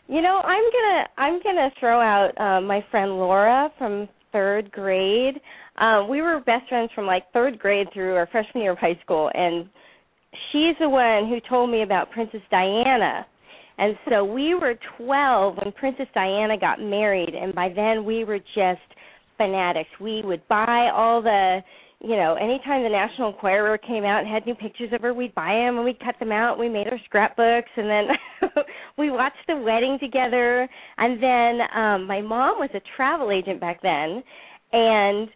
you 0.08 0.22
know 0.22 0.42
I'm 0.44 0.64
gonna 0.72 1.08
I'm 1.18 1.44
gonna 1.44 1.70
throw 1.80 2.02
out 2.02 2.32
uh, 2.40 2.62
my 2.62 2.84
friend 2.92 3.12
Laura 3.12 3.70
from 3.78 4.08
third 4.32 4.72
grade. 4.72 5.36
Um, 5.78 6.08
we 6.10 6.22
were 6.22 6.40
best 6.46 6.70
friends 6.70 6.92
from 6.94 7.06
like 7.06 7.24
third 7.34 7.60
grade 7.60 7.88
through 7.94 8.16
our 8.16 8.28
freshman 8.28 8.64
year 8.64 8.72
of 8.74 8.78
high 8.78 9.00
school, 9.04 9.32
and 9.34 9.70
she's 10.52 10.76
the 10.80 10.90
one 10.90 11.28
who 11.28 11.40
told 11.50 11.70
me 11.70 11.84
about 11.84 12.12
Princess 12.12 12.42
Diana. 12.50 13.26
And 13.78 13.96
so 14.10 14.24
we 14.24 14.54
were 14.54 14.76
12 14.98 15.58
when 15.58 15.72
Princess 15.72 16.06
Diana 16.14 16.58
got 16.58 16.80
married, 16.80 17.34
and 17.34 17.56
by 17.56 17.70
then 17.76 18.06
we 18.06 18.24
were 18.24 18.38
just 18.38 18.82
fanatics. 19.38 19.90
We 20.00 20.22
would 20.24 20.48
buy 20.48 20.92
all 20.94 21.22
the 21.22 21.62
you 22.04 22.16
know, 22.16 22.36
anytime 22.36 22.84
the 22.84 22.90
National 22.90 23.30
Enquirer 23.32 23.78
came 23.78 24.04
out 24.04 24.20
and 24.24 24.28
had 24.28 24.46
new 24.46 24.56
pictures 24.56 24.90
of 24.92 25.02
her, 25.02 25.14
we'd 25.14 25.36
buy 25.36 25.54
them 25.54 25.78
and 25.78 25.86
we'd 25.86 26.00
cut 26.00 26.16
them 26.20 26.32
out. 26.32 26.54
And 26.54 26.60
We 26.60 26.70
made 26.70 26.88
our 26.88 27.00
scrapbooks, 27.06 27.70
and 27.78 27.90
then 27.90 28.08
we 28.98 29.12
watched 29.12 29.46
the 29.48 29.58
wedding 29.58 29.98
together. 30.00 30.68
And 30.98 31.22
then 31.22 31.68
um 31.76 32.08
my 32.08 32.22
mom 32.22 32.60
was 32.60 32.70
a 32.74 32.82
travel 32.96 33.32
agent 33.32 33.60
back 33.62 33.82
then, 33.82 34.24
and 34.74 35.30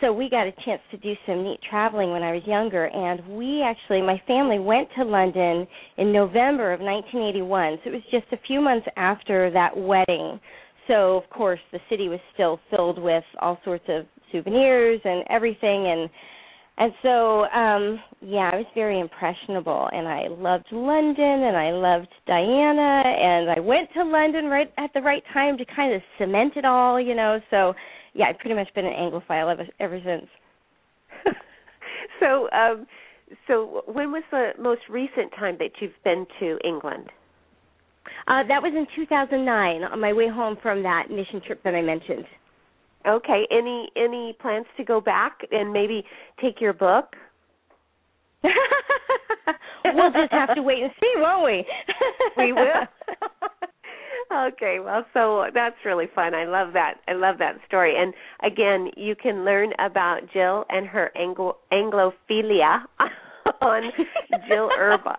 so 0.00 0.12
we 0.12 0.28
got 0.28 0.46
a 0.46 0.52
chance 0.64 0.82
to 0.90 0.96
do 0.98 1.14
some 1.26 1.44
neat 1.44 1.60
traveling 1.68 2.10
when 2.10 2.22
I 2.22 2.32
was 2.32 2.42
younger. 2.46 2.86
And 2.86 3.36
we 3.36 3.62
actually, 3.62 4.02
my 4.02 4.20
family 4.26 4.58
went 4.58 4.88
to 4.96 5.04
London 5.04 5.66
in 5.96 6.12
November 6.12 6.72
of 6.72 6.80
1981. 6.80 7.78
So 7.82 7.90
it 7.90 7.94
was 7.94 8.02
just 8.10 8.26
a 8.32 8.46
few 8.46 8.60
months 8.60 8.86
after 8.96 9.50
that 9.52 9.76
wedding. 9.76 10.40
So 10.88 11.16
of 11.16 11.30
course 11.30 11.60
the 11.72 11.78
city 11.88 12.08
was 12.08 12.20
still 12.34 12.60
filled 12.70 12.98
with 12.98 13.24
all 13.40 13.58
sorts 13.64 13.84
of 13.88 14.04
souvenirs 14.34 15.00
and 15.04 15.24
everything. 15.30 15.86
And 15.86 16.10
and 16.76 16.92
so 17.02 17.44
um 17.44 18.00
yeah 18.20 18.50
i 18.52 18.56
was 18.56 18.66
very 18.74 18.98
impressionable. 18.98 19.88
And 19.92 20.08
i 20.08 20.26
loved 20.28 20.66
london 20.72 21.42
and 21.46 21.56
i 21.56 21.70
loved 21.70 22.08
diana 22.26 23.02
and 23.06 23.50
i 23.50 23.60
went 23.60 23.90
to 23.94 24.02
london 24.02 24.46
right 24.46 24.72
at 24.76 24.90
the 24.92 25.00
right 25.00 25.22
time 25.32 25.56
to 25.58 25.64
kind 25.64 25.94
of 25.94 26.02
cement 26.18 26.54
it 26.56 26.64
all 26.64 27.00
you 27.00 27.14
know. 27.14 27.40
So 27.50 27.74
yeah 28.14 28.26
i've 28.28 28.38
pretty 28.38 28.56
much 28.56 28.68
been 28.74 28.86
an 28.86 28.92
anglophile 28.92 29.52
ever 29.52 29.66
ever 29.80 30.00
since. 30.04 30.28
So 32.20 32.48
um 32.50 32.86
so 33.48 33.82
when 33.86 34.12
was 34.12 34.22
the 34.30 34.50
most 34.58 34.82
recent 34.90 35.32
time 35.38 35.56
that 35.58 35.70
you've 35.80 35.92
been 36.02 36.26
to 36.40 36.58
england? 36.64 37.08
Uh 38.26 38.42
that 38.48 38.62
was 38.62 38.72
in 38.76 38.86
2009 38.96 39.82
on 39.84 40.00
my 40.00 40.12
way 40.12 40.28
home 40.28 40.56
from 40.62 40.82
that 40.82 41.04
mission 41.10 41.40
trip 41.46 41.62
that 41.62 41.74
i 41.74 41.82
mentioned 41.82 42.24
Okay. 43.06 43.46
Any 43.50 43.88
any 43.96 44.36
plans 44.40 44.66
to 44.76 44.84
go 44.84 45.00
back 45.00 45.40
and 45.50 45.72
maybe 45.72 46.04
take 46.40 46.60
your 46.60 46.72
book? 46.72 47.14
we'll 49.84 50.12
just 50.12 50.32
have 50.32 50.54
to 50.54 50.62
wait 50.62 50.82
and 50.82 50.92
see, 51.00 51.12
won't 51.16 51.44
we? 51.44 51.64
we 52.36 52.52
will. 52.52 52.86
okay, 54.48 54.78
well, 54.80 55.04
so 55.14 55.46
that's 55.54 55.76
really 55.84 56.06
fun. 56.14 56.34
I 56.34 56.44
love 56.44 56.72
that. 56.74 56.94
I 57.08 57.12
love 57.12 57.38
that 57.38 57.56
story. 57.66 57.94
And 57.96 58.12
again, 58.42 58.90
you 58.96 59.14
can 59.14 59.44
learn 59.44 59.72
about 59.78 60.20
Jill 60.32 60.64
and 60.68 60.86
her 60.86 61.10
Anglo- 61.16 61.56
Anglophilia 61.72 62.82
on 63.60 63.82
Jill 64.48 64.68
Urbach. 64.78 65.16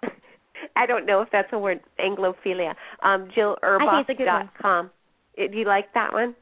I 0.75 0.85
don't 0.85 1.05
know 1.05 1.21
if 1.21 1.29
that's 1.31 1.49
a 1.51 1.59
word, 1.59 1.79
Anglophilia. 1.99 2.73
Um, 3.03 3.29
JillUrbach.com. 3.35 4.91
Do 5.37 5.57
you 5.57 5.65
like 5.65 5.93
that 5.93 6.13
one? 6.13 6.35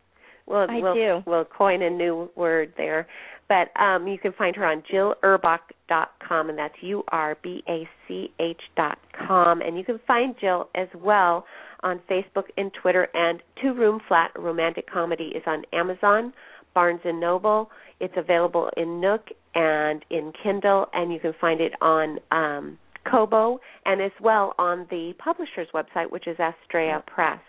We'll, 0.46 0.68
I 0.70 0.80
we'll, 0.80 0.94
do. 0.94 1.24
We'll 1.26 1.46
coin 1.46 1.82
a 1.82 1.90
new 1.90 2.30
word 2.36 2.74
there. 2.78 3.08
But 3.50 3.80
um, 3.80 4.08
you 4.08 4.18
can 4.18 4.34
find 4.34 4.56
her 4.56 4.66
on 4.66 4.84
JillUrbach.com, 4.92 6.50
and 6.50 6.58
that's 6.58 6.76
U 6.82 7.04
R 7.10 7.38
B 7.44 7.64
A 7.68 7.88
C 8.08 8.32
H 8.40 8.62
dot 8.76 8.98
com. 9.28 9.62
And 9.62 9.78
you 9.78 9.84
can 9.84 10.00
find 10.08 10.36
Jill 10.40 10.70
as 10.76 10.88
well 10.96 11.46
on 11.84 12.00
Facebook 12.10 12.46
and 12.58 12.72
Twitter. 12.82 13.08
And 13.14 13.42
Two 13.62 13.74
Room 13.74 14.00
Flat 14.08 14.32
Romantic 14.38 14.90
Comedy 14.90 15.34
is 15.36 15.44
on 15.46 15.64
Amazon, 15.74 16.34
Barnes 16.74 17.02
and 17.04 17.20
Noble. 17.20 17.70
It's 18.00 18.14
available 18.18 18.70
in 18.76 19.00
Nook 19.00 19.28
and 19.56 20.04
in 20.10 20.34
Kindle, 20.42 20.88
and 20.94 21.14
you 21.14 21.20
can 21.20 21.34
find 21.40 21.62
it 21.62 21.74
on 21.82 22.20
um, 22.32 22.78
Kobo 23.10 23.60
and 23.86 24.02
as 24.02 24.12
well 24.22 24.54
on 24.58 24.88
the 24.90 25.14
publisher's 25.24 25.68
website, 25.74 26.10
which 26.10 26.28
is 26.28 26.38
Astraea 26.38 27.06
Press. 27.06 27.40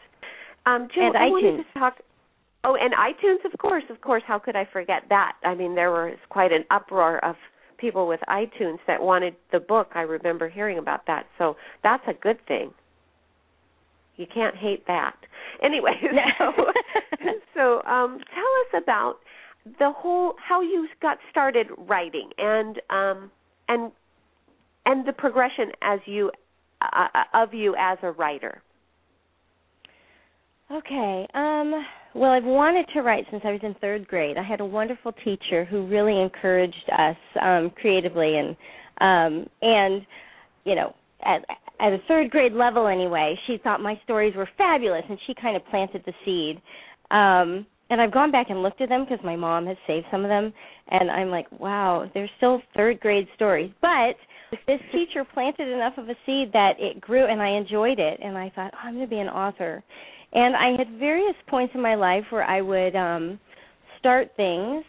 Um, 0.67 0.89
Jill, 0.95 1.07
and 1.07 1.17
I 1.17 1.29
iTunes. 1.29 1.31
wanted 1.31 1.65
to 1.65 1.79
talk 1.79 1.95
Oh, 2.65 2.77
and 2.81 2.95
iTunes, 2.95 3.45
of 3.45 3.59
course, 3.59 3.85
of 3.91 4.01
course. 4.01 4.23
How 4.27 4.39
could 4.39 4.57
I 4.57 4.67
forget 4.73 5.03
that? 5.11 5.33
I 5.45 5.55
mean, 5.55 5.75
there 5.75 5.91
was 5.91 6.17
quite 6.31 6.51
an 6.51 6.65
uproar 6.71 7.23
of 7.23 7.37
people 7.77 8.09
with 8.09 8.21
iTunes 8.29 8.79
that 8.87 9.03
wanted 9.03 9.37
the 9.53 9.61
book. 9.61 9.89
I 9.95 10.01
remember 10.01 10.49
hearing 10.49 10.79
about 10.79 11.07
that. 11.07 11.27
So 11.37 11.57
that's 11.83 12.03
a 12.09 12.15
good 12.15 12.39
thing. 12.49 12.73
You 14.17 14.27
can't 14.33 14.57
hate 14.57 14.87
that. 14.87 15.17
Anyway, 15.63 15.93
so 16.39 16.53
so 17.55 17.83
um, 17.83 18.19
tell 18.33 18.79
us 18.79 18.83
about 18.83 19.17
the 19.79 19.93
whole 19.95 20.35
how 20.39 20.63
you 20.63 20.89
got 21.03 21.19
started 21.31 21.67
writing 21.77 22.31
and 22.39 22.81
um, 22.91 23.31
and 23.69 23.93
and 24.87 25.07
the 25.07 25.13
progression 25.13 25.73
as 25.83 26.01
you 26.07 26.31
uh, 26.81 27.09
of 27.35 27.53
you 27.53 27.75
as 27.79 27.99
a 28.03 28.11
writer. 28.13 28.63
Okay. 30.71 31.27
Um 31.35 31.85
well, 32.15 32.31
I've 32.31 32.45
wanted 32.45 32.87
to 32.95 33.03
write 33.03 33.25
since 33.31 33.43
I 33.45 33.51
was 33.51 33.61
in 33.63 33.75
3rd 33.75 34.07
grade. 34.07 34.39
I 34.39 34.43
had 34.43 34.61
a 34.61 34.65
wonderful 34.65 35.13
teacher 35.25 35.65
who 35.65 35.87
really 35.87 36.21
encouraged 36.21 36.91
us 36.97 37.17
um 37.43 37.71
creatively 37.81 38.37
and 38.39 38.51
um 39.01 39.47
and 39.63 40.07
you 40.65 40.75
know, 40.75 40.95
at 41.25 41.45
at 41.81 41.93
a 41.93 41.99
3rd 42.11 42.31
grade 42.31 42.53
level 42.53 42.87
anyway, 42.87 43.39
she 43.47 43.59
thought 43.63 43.81
my 43.81 44.01
stories 44.05 44.35
were 44.37 44.49
fabulous 44.57 45.03
and 45.09 45.19
she 45.27 45.35
kind 45.35 45.57
of 45.57 45.67
planted 45.67 46.03
the 46.07 46.13
seed. 46.25 46.63
Um 47.11 47.67
and 47.91 48.01
I've 48.01 48.13
gone 48.13 48.31
back 48.31 48.47
and 48.49 48.63
looked 48.63 48.81
at 48.81 48.89
them 48.89 49.05
because 49.05 49.23
my 49.25 49.37
mom 49.37 49.67
has 49.67 49.77
saved 49.87 50.07
some 50.11 50.25
of 50.25 50.29
them 50.29 50.53
and 50.89 51.11
I'm 51.11 51.31
like, 51.31 51.47
wow, 51.61 52.11
they're 52.15 52.31
still 52.39 52.63
3rd 52.77 53.01
grade 53.01 53.29
stories. 53.35 53.71
But 53.81 54.17
this 54.67 54.81
teacher 54.93 55.25
planted 55.35 55.69
enough 55.69 55.95
of 55.99 56.09
a 56.09 56.15
seed 56.25 56.53
that 56.53 56.75
it 56.79 57.01
grew 57.01 57.27
and 57.27 57.43
I 57.43 57.51
enjoyed 57.51 57.99
it 57.99 58.21
and 58.23 58.39
I 58.39 58.53
thought, 58.55 58.73
oh, 58.75 58.79
I'm 58.85 58.95
going 58.95 59.07
to 59.07 59.11
be 59.11 59.19
an 59.19 59.29
author 59.29 59.83
and 60.35 60.57
I 60.57 60.77
had 60.77 60.99
various 60.99 61.37
points 61.49 61.73
in 61.75 61.81
my 61.81 61.95
life 61.95 62.25
where 62.31 62.45
I 62.45 62.61
would 62.61 62.97
um 62.97 63.39
start 63.99 64.29
things, 64.37 64.85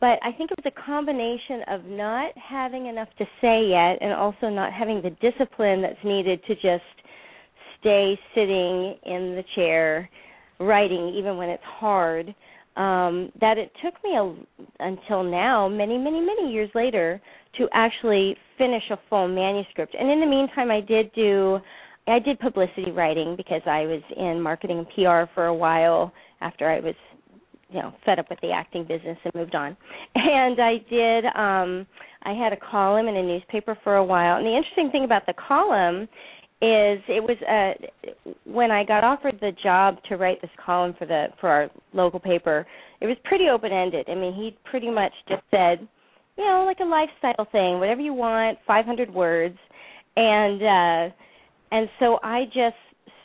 but 0.00 0.18
I 0.22 0.32
think 0.36 0.50
it 0.50 0.58
was 0.62 0.72
a 0.72 0.86
combination 0.86 1.62
of 1.68 1.84
not 1.84 2.32
having 2.36 2.86
enough 2.86 3.08
to 3.18 3.24
say 3.40 3.66
yet 3.68 3.98
and 4.00 4.12
also 4.12 4.48
not 4.48 4.72
having 4.72 5.02
the 5.02 5.10
discipline 5.20 5.82
that's 5.82 6.02
needed 6.04 6.40
to 6.46 6.54
just 6.54 6.84
stay 7.80 8.18
sitting 8.34 8.96
in 9.04 9.36
the 9.36 9.44
chair 9.54 10.08
writing 10.60 11.14
even 11.18 11.36
when 11.36 11.48
it's 11.50 11.62
hard. 11.64 12.34
Um 12.76 13.32
that 13.40 13.58
it 13.58 13.70
took 13.84 13.94
me 14.04 14.16
a, 14.16 14.34
until 14.80 15.22
now, 15.22 15.68
many 15.68 15.98
many 15.98 16.20
many 16.20 16.52
years 16.52 16.70
later 16.74 17.20
to 17.58 17.68
actually 17.72 18.36
finish 18.58 18.82
a 18.90 18.98
full 19.08 19.28
manuscript. 19.28 19.94
And 19.98 20.10
in 20.10 20.20
the 20.20 20.26
meantime 20.26 20.70
I 20.70 20.80
did 20.80 21.10
do 21.14 21.58
I 22.06 22.18
did 22.18 22.38
publicity 22.38 22.92
writing 22.92 23.34
because 23.36 23.62
I 23.66 23.82
was 23.82 24.02
in 24.16 24.40
marketing 24.40 24.78
and 24.78 24.88
PR 24.88 25.30
for 25.34 25.46
a 25.46 25.54
while 25.54 26.12
after 26.40 26.68
I 26.70 26.80
was, 26.80 26.94
you 27.70 27.80
know, 27.80 27.92
fed 28.04 28.18
up 28.18 28.30
with 28.30 28.38
the 28.42 28.52
acting 28.52 28.84
business 28.84 29.18
and 29.24 29.34
moved 29.34 29.54
on. 29.54 29.76
And 30.14 30.60
I 30.60 30.78
did 30.88 31.24
um 31.26 31.86
I 32.22 32.32
had 32.32 32.52
a 32.52 32.56
column 32.70 33.08
in 33.08 33.16
a 33.16 33.22
newspaper 33.22 33.76
for 33.84 33.96
a 33.96 34.04
while. 34.04 34.36
And 34.36 34.46
the 34.46 34.56
interesting 34.56 34.90
thing 34.90 35.04
about 35.04 35.26
the 35.26 35.34
column 35.34 36.02
is 36.62 37.00
it 37.08 37.22
was 37.22 37.36
uh 37.42 37.86
when 38.44 38.70
I 38.70 38.84
got 38.84 39.04
offered 39.04 39.38
the 39.40 39.52
job 39.62 39.96
to 40.08 40.16
write 40.16 40.40
this 40.40 40.50
column 40.64 40.94
for 40.98 41.06
the 41.06 41.26
for 41.40 41.48
our 41.48 41.70
local 41.92 42.20
paper, 42.20 42.66
it 43.00 43.06
was 43.06 43.16
pretty 43.24 43.48
open 43.52 43.72
ended. 43.72 44.06
I 44.08 44.14
mean, 44.14 44.32
he 44.32 44.56
pretty 44.70 44.90
much 44.90 45.12
just 45.28 45.42
said, 45.50 45.86
you 46.38 46.44
know, 46.44 46.64
like 46.66 46.78
a 46.80 46.84
lifestyle 46.84 47.46
thing, 47.50 47.80
whatever 47.80 48.00
you 48.00 48.14
want, 48.14 48.58
500 48.66 49.12
words. 49.12 49.58
And 50.16 50.62
uh 50.62 51.14
and 51.70 51.88
so 51.98 52.18
I 52.22 52.44
just 52.46 52.76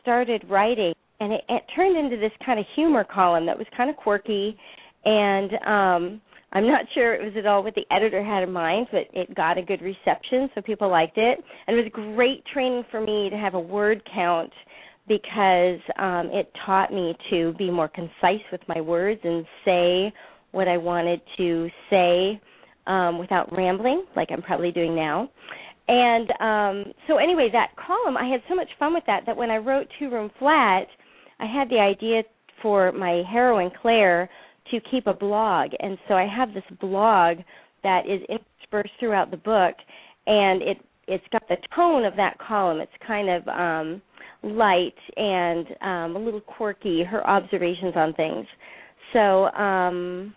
started 0.01 0.43
writing, 0.49 0.93
and 1.19 1.33
it, 1.33 1.41
it 1.49 1.63
turned 1.75 1.97
into 1.97 2.17
this 2.17 2.31
kind 2.45 2.59
of 2.59 2.65
humor 2.75 3.03
column 3.03 3.45
that 3.45 3.57
was 3.57 3.67
kind 3.75 3.89
of 3.89 3.95
quirky, 3.95 4.57
and 5.05 5.51
um, 5.65 6.21
I'm 6.53 6.67
not 6.67 6.85
sure 6.93 7.13
it 7.13 7.23
was 7.23 7.33
at 7.37 7.45
all 7.45 7.63
what 7.63 7.75
the 7.75 7.85
editor 7.91 8.23
had 8.23 8.43
in 8.43 8.51
mind, 8.51 8.87
but 8.91 9.03
it 9.13 9.33
got 9.35 9.57
a 9.57 9.61
good 9.61 9.81
reception, 9.81 10.49
so 10.53 10.61
people 10.61 10.89
liked 10.89 11.17
it, 11.17 11.39
and 11.67 11.77
it 11.77 11.81
was 11.81 11.91
great 12.15 12.43
training 12.53 12.83
for 12.91 12.99
me 12.99 13.29
to 13.29 13.37
have 13.37 13.53
a 13.53 13.59
word 13.59 14.01
count 14.13 14.51
because 15.07 15.79
um, 15.97 16.29
it 16.31 16.51
taught 16.65 16.93
me 16.93 17.15
to 17.29 17.53
be 17.57 17.71
more 17.71 17.87
concise 17.87 18.43
with 18.51 18.61
my 18.67 18.81
words 18.81 19.19
and 19.23 19.45
say 19.65 20.13
what 20.51 20.67
I 20.67 20.77
wanted 20.77 21.21
to 21.37 21.69
say 21.89 22.41
um, 22.87 23.17
without 23.17 23.55
rambling, 23.55 24.05
like 24.15 24.29
I'm 24.31 24.41
probably 24.41 24.71
doing 24.71 24.95
now. 24.95 25.29
And 25.91 26.31
um 26.39 26.93
so 27.07 27.17
anyway, 27.17 27.49
that 27.51 27.75
column, 27.75 28.15
I 28.15 28.25
had 28.25 28.41
so 28.47 28.55
much 28.55 28.69
fun 28.79 28.93
with 28.93 29.03
that 29.07 29.23
that 29.25 29.35
when 29.35 29.51
I 29.51 29.57
wrote 29.57 29.87
Two 29.99 30.09
Room 30.09 30.31
Flat, 30.39 30.87
I 31.39 31.45
had 31.45 31.69
the 31.69 31.79
idea 31.79 32.23
for 32.61 32.93
my 32.93 33.23
heroine 33.29 33.71
Claire 33.81 34.29
to 34.71 34.79
keep 34.89 35.05
a 35.05 35.13
blog. 35.13 35.71
And 35.79 35.97
so 36.07 36.13
I 36.13 36.25
have 36.25 36.53
this 36.53 36.63
blog 36.79 37.39
that 37.83 38.05
is 38.07 38.21
interspersed 38.29 38.93
throughout 38.99 39.31
the 39.31 39.37
book 39.37 39.75
and 40.27 40.61
it 40.61 40.77
it's 41.07 41.25
got 41.33 41.43
the 41.49 41.57
tone 41.75 42.05
of 42.05 42.15
that 42.15 42.37
column. 42.39 42.79
It's 42.79 42.91
kind 43.05 43.29
of 43.29 43.47
um 43.49 44.01
light 44.43 44.95
and 45.17 45.67
um 45.81 46.15
a 46.15 46.19
little 46.23 46.39
quirky 46.39 47.03
her 47.03 47.27
observations 47.27 47.93
on 47.97 48.13
things. 48.13 48.45
So 49.11 49.47
um 49.47 50.33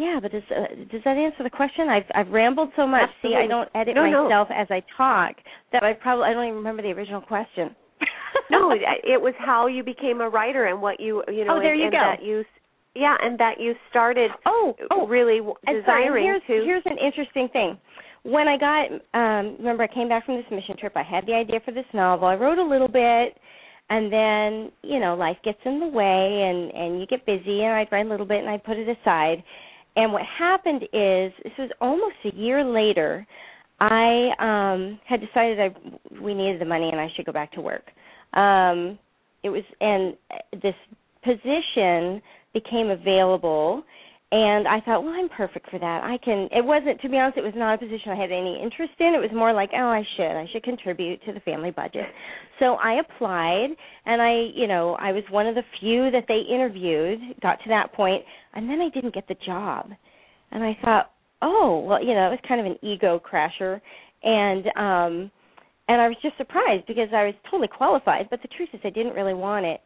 yeah, 0.00 0.18
but 0.20 0.32
does 0.32 0.42
uh, 0.50 0.74
does 0.90 1.02
that 1.04 1.18
answer 1.18 1.42
the 1.44 1.50
question? 1.50 1.88
I've 1.88 2.08
I've 2.14 2.32
rambled 2.32 2.70
so 2.74 2.86
much. 2.86 3.02
Absolutely. 3.16 3.36
See, 3.38 3.44
I 3.44 3.46
don't 3.46 3.68
edit 3.74 3.94
no, 3.94 4.08
myself 4.08 4.48
no. 4.48 4.56
as 4.56 4.66
I 4.70 4.82
talk 4.96 5.36
that 5.72 5.82
I 5.82 5.92
probably 5.92 6.24
I 6.24 6.32
don't 6.32 6.44
even 6.44 6.56
remember 6.56 6.82
the 6.82 6.88
original 6.88 7.20
question. 7.20 7.76
no, 8.50 8.72
it, 8.72 9.20
was 9.20 9.34
how 9.38 9.66
you 9.66 9.84
became 9.84 10.22
a 10.22 10.28
writer 10.28 10.66
and 10.66 10.80
what 10.80 11.00
you 11.00 11.22
you 11.28 11.44
know 11.44 11.58
Oh, 11.58 11.60
there 11.60 11.72
and, 11.72 11.80
you 11.80 11.86
and 11.86 11.92
go. 11.92 11.98
that 11.98 12.24
you 12.24 12.44
yeah, 12.94 13.14
and 13.20 13.38
that 13.38 13.60
you 13.60 13.74
started 13.90 14.30
Oh, 14.46 14.74
oh, 14.90 15.06
really 15.06 15.38
And 15.66 15.84
sorry, 15.84 16.22
here's, 16.22 16.42
to 16.46 16.64
Here's 16.64 16.82
an 16.86 16.96
interesting 16.98 17.48
thing. 17.52 17.78
When 18.22 18.48
I 18.48 18.58
got, 18.58 18.90
um, 19.14 19.56
remember, 19.58 19.84
I 19.84 19.94
came 19.94 20.08
back 20.08 20.26
from 20.26 20.36
this 20.36 20.44
mission 20.50 20.76
trip. 20.78 20.92
I 20.94 21.02
had 21.02 21.24
the 21.26 21.32
idea 21.32 21.60
for 21.64 21.72
this 21.72 21.86
novel. 21.94 22.28
I 22.28 22.34
wrote 22.34 22.58
a 22.58 22.64
little 22.64 22.88
bit, 22.88 23.36
and 23.88 24.12
then 24.12 24.72
you 24.82 24.98
know, 25.00 25.14
life 25.14 25.38
gets 25.44 25.58
in 25.64 25.80
the 25.80 25.86
way, 25.86 26.48
and 26.48 26.70
and 26.72 27.00
you 27.00 27.06
get 27.06 27.24
busy. 27.26 27.62
And 27.62 27.72
I'd 27.74 27.88
write 27.92 28.06
a 28.06 28.08
little 28.08 28.26
bit, 28.26 28.40
and 28.40 28.48
I'd 28.48 28.64
put 28.64 28.76
it 28.76 28.88
aside. 28.88 29.42
And 29.96 30.12
what 30.12 30.22
happened 30.38 30.82
is, 30.84 31.32
this 31.42 31.52
was 31.58 31.70
almost 31.80 32.16
a 32.24 32.34
year 32.36 32.64
later. 32.64 33.26
I 33.80 34.30
um 34.38 35.00
had 35.06 35.20
decided 35.20 35.58
I 35.58 36.20
we 36.20 36.34
needed 36.34 36.60
the 36.60 36.66
money, 36.66 36.90
and 36.90 37.00
I 37.00 37.08
should 37.16 37.26
go 37.26 37.32
back 37.32 37.52
to 37.52 37.60
work. 37.60 37.84
Um, 38.34 38.98
it 39.42 39.48
was, 39.48 39.64
and 39.80 40.16
this 40.62 40.74
position 41.24 42.22
became 42.52 42.90
available 42.90 43.82
and 44.32 44.68
I 44.68 44.80
thought, 44.80 45.02
well, 45.02 45.12
I'm 45.12 45.28
perfect 45.28 45.68
for 45.70 45.78
that. 45.80 46.04
I 46.04 46.16
can. 46.24 46.48
It 46.52 46.64
wasn't, 46.64 47.00
to 47.00 47.08
be 47.08 47.18
honest, 47.18 47.36
it 47.36 47.42
was 47.42 47.54
not 47.56 47.74
a 47.74 47.78
position 47.78 48.12
I 48.12 48.14
had 48.14 48.30
any 48.30 48.60
interest 48.62 48.92
in. 49.00 49.14
It 49.14 49.18
was 49.18 49.30
more 49.34 49.52
like, 49.52 49.70
oh, 49.74 49.88
I 49.88 50.04
should, 50.16 50.30
I 50.30 50.46
should 50.52 50.62
contribute 50.62 51.24
to 51.24 51.32
the 51.32 51.40
family 51.40 51.72
budget. 51.72 52.06
So 52.60 52.74
I 52.74 53.00
applied, 53.00 53.70
and 54.06 54.22
I, 54.22 54.50
you 54.54 54.68
know, 54.68 54.96
I 55.00 55.10
was 55.10 55.24
one 55.30 55.48
of 55.48 55.56
the 55.56 55.64
few 55.80 56.12
that 56.12 56.26
they 56.28 56.42
interviewed. 56.48 57.18
Got 57.42 57.56
to 57.64 57.68
that 57.70 57.92
point, 57.92 58.22
and 58.54 58.70
then 58.70 58.80
I 58.80 58.88
didn't 58.90 59.14
get 59.14 59.26
the 59.26 59.36
job, 59.44 59.90
and 60.52 60.62
I 60.62 60.78
thought, 60.84 61.10
oh, 61.42 61.84
well, 61.88 62.00
you 62.00 62.14
know, 62.14 62.28
it 62.28 62.30
was 62.30 62.38
kind 62.46 62.60
of 62.60 62.66
an 62.66 62.78
ego 62.82 63.20
crasher, 63.20 63.80
and 64.22 64.66
um, 64.76 65.30
and 65.88 66.00
I 66.00 66.06
was 66.06 66.16
just 66.22 66.36
surprised 66.36 66.86
because 66.86 67.08
I 67.12 67.24
was 67.24 67.34
totally 67.50 67.68
qualified, 67.68 68.28
but 68.30 68.40
the 68.42 68.48
truth 68.56 68.68
is, 68.72 68.80
I 68.84 68.90
didn't 68.90 69.14
really 69.14 69.34
want 69.34 69.66
it, 69.66 69.80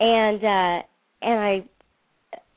and 0.00 0.44
uh, 0.44 0.82
and 1.22 1.40
I 1.40 1.64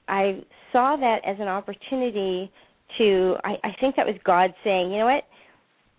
I 0.10 0.44
saw 0.72 0.96
that 0.98 1.20
as 1.25 1.38
an 1.39 1.48
opportunity 1.48 2.51
to 2.98 3.36
I, 3.44 3.56
I 3.63 3.70
think 3.80 3.96
that 3.96 4.06
was 4.06 4.16
God 4.25 4.54
saying, 4.63 4.92
you 4.92 4.98
know 4.98 5.06
what? 5.06 5.24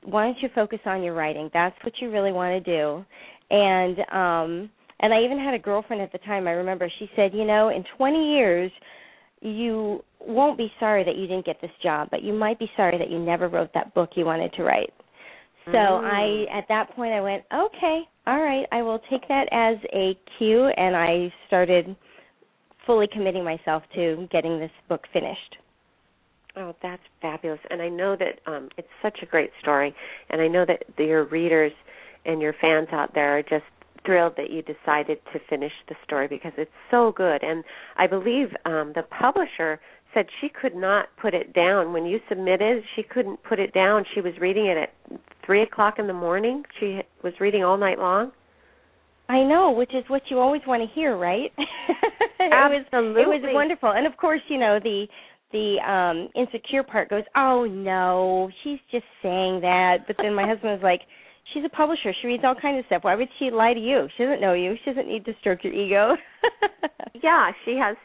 Why 0.03 0.25
don't 0.25 0.37
you 0.43 0.49
focus 0.55 0.81
on 0.87 1.03
your 1.03 1.15
writing? 1.15 1.51
That's 1.53 1.77
what 1.85 1.95
you 2.01 2.11
really 2.11 2.33
want 2.33 2.65
to 2.65 2.73
do. 2.73 3.05
And 3.51 3.99
um 4.13 4.71
and 5.03 5.15
I 5.15 5.23
even 5.23 5.39
had 5.39 5.55
a 5.55 5.59
girlfriend 5.59 6.03
at 6.03 6.13
the 6.13 6.19
time, 6.19 6.47
I 6.47 6.53
remember 6.53 6.91
she 6.99 7.09
said, 7.17 7.33
you 7.33 7.45
know, 7.45 7.71
in 7.71 7.85
20 7.97 8.35
years 8.35 8.71
you 9.41 10.05
won't 10.21 10.59
be 10.59 10.71
sorry 10.79 11.05
that 11.05 11.17
you 11.17 11.27
didn't 11.27 11.47
get 11.47 11.61
this 11.63 11.71
job, 11.83 12.09
but 12.11 12.23
you 12.23 12.35
might 12.35 12.59
be 12.59 12.71
sorry 12.77 12.99
that 12.99 13.11
you 13.11 13.19
never 13.19 13.49
wrote 13.49 13.71
that 13.73 13.95
book 13.95 14.11
you 14.15 14.25
wanted 14.27 14.53
to 14.55 14.65
write. 14.65 14.93
So 15.67 15.73
Mm. 15.73 16.49
I 16.51 16.59
at 16.59 16.67
that 16.69 16.91
point 16.97 17.13
I 17.13 17.21
went, 17.21 17.45
okay, 17.53 18.03
all 18.27 18.41
right, 18.41 18.67
I 18.73 18.83
will 18.83 18.99
take 19.11 19.27
that 19.29 19.49
as 19.53 19.77
a 19.93 20.19
cue 20.37 20.67
and 20.67 20.97
I 20.97 21.33
started 21.47 21.95
fully 22.87 23.07
committing 23.13 23.45
myself 23.45 23.83
to 23.95 24.29
getting 24.31 24.59
this 24.59 24.71
book 24.89 25.03
finished. 25.13 25.57
Oh, 26.57 26.75
that's 26.83 27.03
fabulous. 27.23 27.61
And 27.71 27.81
I 27.81 27.89
know 27.89 28.17
that 28.17 28.41
um 28.51 28.69
it's 28.77 28.89
such 29.03 29.19
a 29.23 29.27
great 29.27 29.51
story 29.61 29.95
and 30.31 30.41
I 30.41 30.49
know 30.49 30.65
that 30.67 30.83
your 30.99 31.25
readers 31.25 31.73
and 32.25 32.41
your 32.41 32.55
fans 32.61 32.89
out 32.93 33.15
there 33.15 33.39
are 33.39 33.43
just 33.43 33.65
thrilled 34.05 34.35
that 34.37 34.51
you 34.51 34.63
decided 34.63 35.19
to 35.33 35.39
finish 35.49 35.73
the 35.89 35.95
story 36.05 36.27
because 36.27 36.53
it's 36.57 36.71
so 36.91 37.13
good. 37.17 37.43
And 37.43 37.65
I 37.97 38.07
believe 38.07 38.49
um 38.65 38.93
the 38.95 39.05
publisher 39.19 39.81
said 40.13 40.27
she 40.41 40.49
could 40.49 40.75
not 40.75 41.07
put 41.21 41.35
it 41.35 41.53
down 41.53 41.93
when 41.93 42.05
you 42.05 42.19
submitted. 42.29 42.83
She 42.97 43.03
couldn't 43.03 43.43
put 43.45 43.61
it 43.61 43.73
down. 43.73 44.05
She 44.15 44.21
was 44.21 44.33
reading 44.41 44.67
it 44.67 44.77
at 44.77 45.21
three 45.47 45.63
o'clock 45.63 45.99
in 45.99 46.07
the 46.09 46.13
morning. 46.13 46.65
She 46.79 47.01
was 47.23 47.33
reading 47.39 47.63
all 47.63 47.77
night 47.77 47.99
long. 47.99 48.33
I 49.31 49.45
know, 49.45 49.71
which 49.71 49.95
is 49.95 50.05
what 50.09 50.23
you 50.29 50.41
always 50.41 50.63
want 50.67 50.83
to 50.83 50.93
hear, 50.93 51.17
right? 51.17 51.53
it 51.59 52.51
was 52.51 52.85
Absolutely. 52.93 53.23
it 53.23 53.29
was 53.29 53.41
wonderful. 53.55 53.91
And 53.91 54.07
of 54.07 54.17
course, 54.17 54.41
you 54.49 54.59
know, 54.59 54.81
the 54.83 55.07
the 55.53 55.77
um 55.87 56.29
insecure 56.35 56.83
part 56.83 57.09
goes, 57.09 57.23
"Oh 57.37 57.65
no, 57.65 58.51
she's 58.65 58.81
just 58.91 59.07
saying 59.23 59.61
that." 59.61 59.99
But 60.09 60.17
then 60.19 60.35
my 60.35 60.47
husband 60.49 60.73
was 60.73 60.83
like, 60.83 61.03
"She's 61.55 61.65
a 61.65 61.69
publisher. 61.69 62.13
She 62.21 62.27
reads 62.27 62.43
all 62.45 62.57
kinds 62.61 62.81
of 62.81 62.87
stuff. 62.87 63.05
Why 63.05 63.15
would 63.15 63.29
she 63.39 63.51
lie 63.51 63.73
to 63.73 63.81
you? 63.81 64.09
She 64.17 64.25
doesn't 64.25 64.41
know 64.41 64.55
you. 64.55 64.75
She 64.85 64.91
doesn't 64.91 65.07
need 65.07 65.25
to 65.27 65.33
stroke 65.41 65.63
your 65.63 65.75
ego." 65.75 66.17
Yeah, 67.23 67.51
she 67.65 67.77
has. 67.77 67.97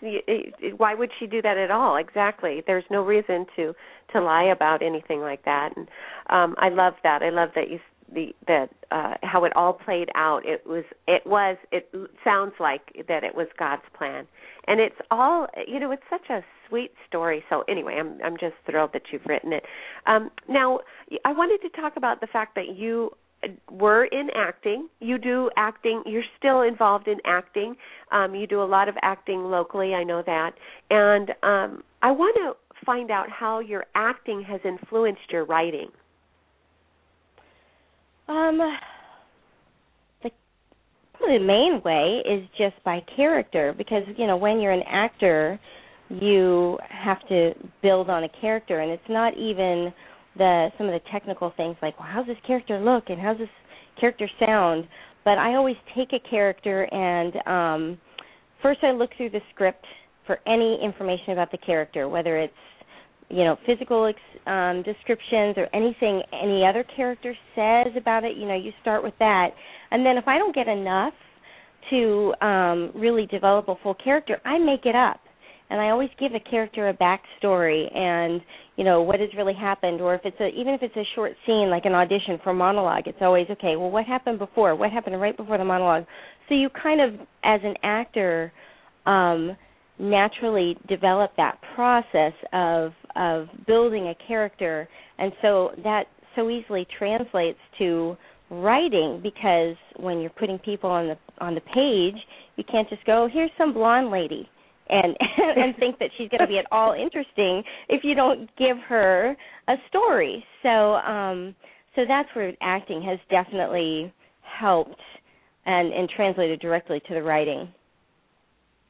Why 0.77 0.93
would 0.93 1.09
she 1.19 1.27
do 1.27 1.41
that 1.41 1.57
at 1.57 1.71
all? 1.71 1.97
Exactly. 1.97 2.63
There's 2.65 2.83
no 2.89 3.03
reason 3.03 3.45
to 3.55 3.73
to 4.13 4.21
lie 4.21 4.45
about 4.45 4.81
anything 4.81 5.21
like 5.21 5.45
that. 5.45 5.69
And 5.75 5.87
um 6.29 6.55
I 6.57 6.69
love 6.69 6.93
that. 7.03 7.21
I 7.21 7.29
love 7.29 7.49
that 7.55 7.69
you 7.69 7.79
the 8.13 8.33
that 8.47 8.69
uh 8.91 9.15
how 9.23 9.43
it 9.45 9.55
all 9.55 9.73
played 9.73 10.09
out. 10.15 10.45
It 10.45 10.65
was 10.65 10.83
it 11.07 11.25
was 11.25 11.57
it 11.71 11.89
sounds 12.23 12.53
like 12.59 12.81
that 13.07 13.23
it 13.23 13.35
was 13.35 13.47
God's 13.57 13.83
plan. 13.97 14.27
And 14.67 14.79
it's 14.79 14.95
all 15.11 15.47
you 15.67 15.79
know, 15.79 15.91
it's 15.91 16.03
such 16.09 16.29
a 16.29 16.41
sweet 16.69 16.91
story. 17.07 17.43
So 17.49 17.63
anyway, 17.67 17.97
I'm 17.99 18.19
I'm 18.23 18.37
just 18.37 18.55
thrilled 18.69 18.91
that 18.93 19.03
you've 19.11 19.25
written 19.25 19.53
it. 19.53 19.63
Um 20.05 20.29
now 20.47 20.79
I 21.23 21.33
wanted 21.33 21.67
to 21.67 21.81
talk 21.81 21.93
about 21.97 22.21
the 22.21 22.27
fact 22.27 22.55
that 22.55 22.75
you 22.75 23.11
were 23.69 24.05
in 24.05 24.29
acting. 24.35 24.87
You 24.99 25.17
do 25.17 25.49
acting. 25.57 26.03
You're 26.05 26.23
still 26.37 26.61
involved 26.61 27.07
in 27.07 27.17
acting. 27.25 27.75
Um, 28.11 28.35
you 28.35 28.47
do 28.47 28.61
a 28.61 28.65
lot 28.65 28.89
of 28.89 28.95
acting 29.01 29.45
locally. 29.45 29.93
I 29.93 30.03
know 30.03 30.23
that. 30.25 30.51
And 30.89 31.29
um, 31.43 31.83
I 32.01 32.11
want 32.11 32.35
to 32.37 32.85
find 32.85 33.11
out 33.11 33.29
how 33.29 33.59
your 33.59 33.85
acting 33.95 34.43
has 34.43 34.61
influenced 34.63 35.31
your 35.31 35.45
writing. 35.45 35.89
Um, 38.27 38.57
the 40.23 40.29
the 41.19 41.39
main 41.39 41.81
way 41.83 42.21
is 42.25 42.47
just 42.57 42.83
by 42.83 43.01
character 43.15 43.73
because 43.77 44.03
you 44.17 44.27
know 44.27 44.37
when 44.37 44.59
you're 44.59 44.71
an 44.71 44.83
actor, 44.87 45.59
you 46.09 46.77
have 46.89 47.25
to 47.29 47.53
build 47.81 48.09
on 48.09 48.23
a 48.23 48.29
character, 48.41 48.79
and 48.79 48.91
it's 48.91 49.09
not 49.09 49.33
even 49.37 49.93
the 50.37 50.69
some 50.77 50.87
of 50.87 50.93
the 50.93 51.09
technical 51.11 51.53
things 51.55 51.75
like 51.81 51.99
well, 51.99 52.09
how's 52.11 52.27
this 52.27 52.37
character 52.45 52.79
look 52.79 53.05
and 53.09 53.19
how's 53.19 53.37
this 53.37 53.49
character 53.99 54.29
sound. 54.39 54.87
But 55.23 55.37
I 55.37 55.55
always 55.55 55.77
take 55.95 56.09
a 56.13 56.29
character 56.29 56.83
and 56.93 57.35
um, 57.47 57.97
first 58.61 58.79
I 58.83 58.91
look 58.91 59.11
through 59.17 59.31
the 59.31 59.41
script 59.53 59.85
for 60.27 60.39
any 60.47 60.79
information 60.83 61.33
about 61.33 61.51
the 61.51 61.57
character, 61.57 62.09
whether 62.09 62.37
it's 62.37 62.53
you 63.29 63.43
know 63.43 63.57
physical 63.65 64.05
ex- 64.05 64.47
um, 64.47 64.83
descriptions 64.83 65.55
or 65.57 65.67
anything 65.73 66.21
any 66.31 66.65
other 66.65 66.83
character 66.95 67.33
says 67.55 67.93
about 67.97 68.23
it 68.23 68.37
you 68.37 68.47
know 68.47 68.55
you 68.55 68.71
start 68.81 69.03
with 69.03 69.13
that. 69.19 69.49
And 69.91 70.05
then 70.05 70.17
if 70.17 70.27
i 70.27 70.37
don't 70.37 70.55
get 70.55 70.67
enough 70.67 71.13
to 71.89 72.33
um 72.41 72.91
really 72.95 73.25
develop 73.27 73.67
a 73.67 73.75
full 73.81 73.95
character 73.95 74.39
i 74.45 74.57
make 74.57 74.85
it 74.85 74.95
up. 74.95 75.19
And 75.69 75.81
i 75.81 75.89
always 75.89 76.09
give 76.19 76.33
a 76.33 76.39
character 76.39 76.89
a 76.89 76.93
backstory 76.93 77.95
and 77.95 78.41
you 78.75 78.83
know 78.83 79.01
what 79.01 79.19
has 79.19 79.29
really 79.37 79.53
happened. 79.53 80.01
Or 80.01 80.13
if 80.13 80.21
it's 80.23 80.39
a 80.39 80.47
even 80.49 80.73
if 80.73 80.83
it's 80.83 80.95
a 80.95 81.05
short 81.15 81.33
scene 81.45 81.69
like 81.69 81.85
an 81.85 81.93
audition 81.93 82.39
for 82.43 82.53
monologue 82.53 83.07
it's 83.07 83.21
always 83.21 83.47
okay 83.49 83.75
well 83.75 83.91
what 83.91 84.05
happened 84.05 84.39
before? 84.39 84.75
What 84.75 84.91
happened 84.91 85.19
right 85.19 85.35
before 85.35 85.57
the 85.57 85.65
monologue? 85.65 86.05
So 86.47 86.55
you 86.55 86.69
kind 86.69 87.01
of 87.01 87.19
as 87.43 87.61
an 87.63 87.73
actor 87.83 88.51
um 89.07 89.57
naturally 89.97 90.77
develop 90.87 91.31
that 91.37 91.57
process 91.73 92.33
of 92.53 92.91
of 93.15 93.47
building 93.67 94.07
a 94.07 94.27
character. 94.27 94.87
And 95.17 95.31
so 95.41 95.71
that 95.83 96.05
so 96.35 96.49
easily 96.49 96.85
translates 96.97 97.59
to 97.79 98.17
writing 98.49 99.19
because 99.23 99.75
when 99.97 100.19
you're 100.19 100.29
putting 100.31 100.59
people 100.59 100.89
on 100.89 101.07
the 101.07 101.17
on 101.39 101.55
the 101.55 101.61
page 101.61 102.15
you 102.57 102.63
can't 102.71 102.87
just 102.89 103.03
go 103.05 103.27
here's 103.31 103.49
some 103.57 103.73
blonde 103.73 104.11
lady 104.11 104.47
and 104.89 105.17
and 105.37 105.75
think 105.77 105.97
that 105.97 106.09
she's 106.17 106.29
going 106.29 106.41
to 106.41 106.47
be 106.47 106.59
at 106.59 106.65
all 106.71 106.93
interesting 106.93 107.63
if 107.89 108.03
you 108.03 108.13
don't 108.13 108.49
give 108.57 108.77
her 108.87 109.35
a 109.67 109.75
story. 109.89 110.43
So 110.61 110.69
um 110.69 111.55
so 111.95 112.01
that's 112.07 112.29
where 112.35 112.53
acting 112.61 113.01
has 113.01 113.17
definitely 113.31 114.13
helped 114.41 115.01
and 115.65 115.91
and 115.91 116.07
translated 116.15 116.59
directly 116.59 117.01
to 117.07 117.13
the 117.15 117.23
writing 117.23 117.67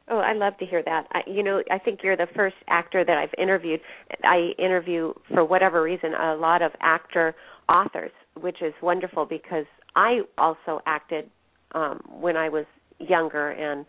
Oh, 0.07 0.19
I 0.19 0.33
love 0.33 0.55
to 0.59 0.65
hear 0.65 0.83
that. 0.85 1.07
I, 1.13 1.21
you 1.27 1.41
know, 1.41 1.63
I 1.71 1.79
think 1.79 2.01
you're 2.03 2.15
the 2.17 2.27
first 2.35 2.55
actor 2.67 3.03
that 3.03 3.17
I've 3.17 3.33
interviewed. 3.39 3.79
I 4.23 4.51
interview 4.59 5.13
for 5.33 5.43
whatever 5.43 5.81
reason 5.81 6.13
a 6.13 6.35
lot 6.35 6.61
of 6.61 6.71
actor 6.79 7.33
authors, 7.67 8.11
which 8.39 8.61
is 8.61 8.73
wonderful 8.83 9.25
because 9.25 9.65
I 9.95 10.19
also 10.37 10.81
acted 10.85 11.29
um 11.73 11.99
when 12.19 12.37
I 12.37 12.49
was 12.49 12.65
younger 12.99 13.49
and 13.51 13.85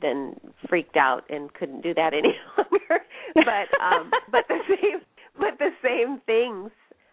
then 0.00 0.34
freaked 0.68 0.96
out 0.96 1.22
and 1.30 1.52
couldn't 1.54 1.82
do 1.82 1.94
that 1.94 2.12
any 2.20 2.34
longer. 2.56 3.04
but 3.34 3.84
um 3.84 4.10
but 4.30 4.44
the 4.48 4.58
same 4.68 5.00
but 5.38 5.58
the 5.58 5.70
same 5.82 6.20
things 6.26 6.70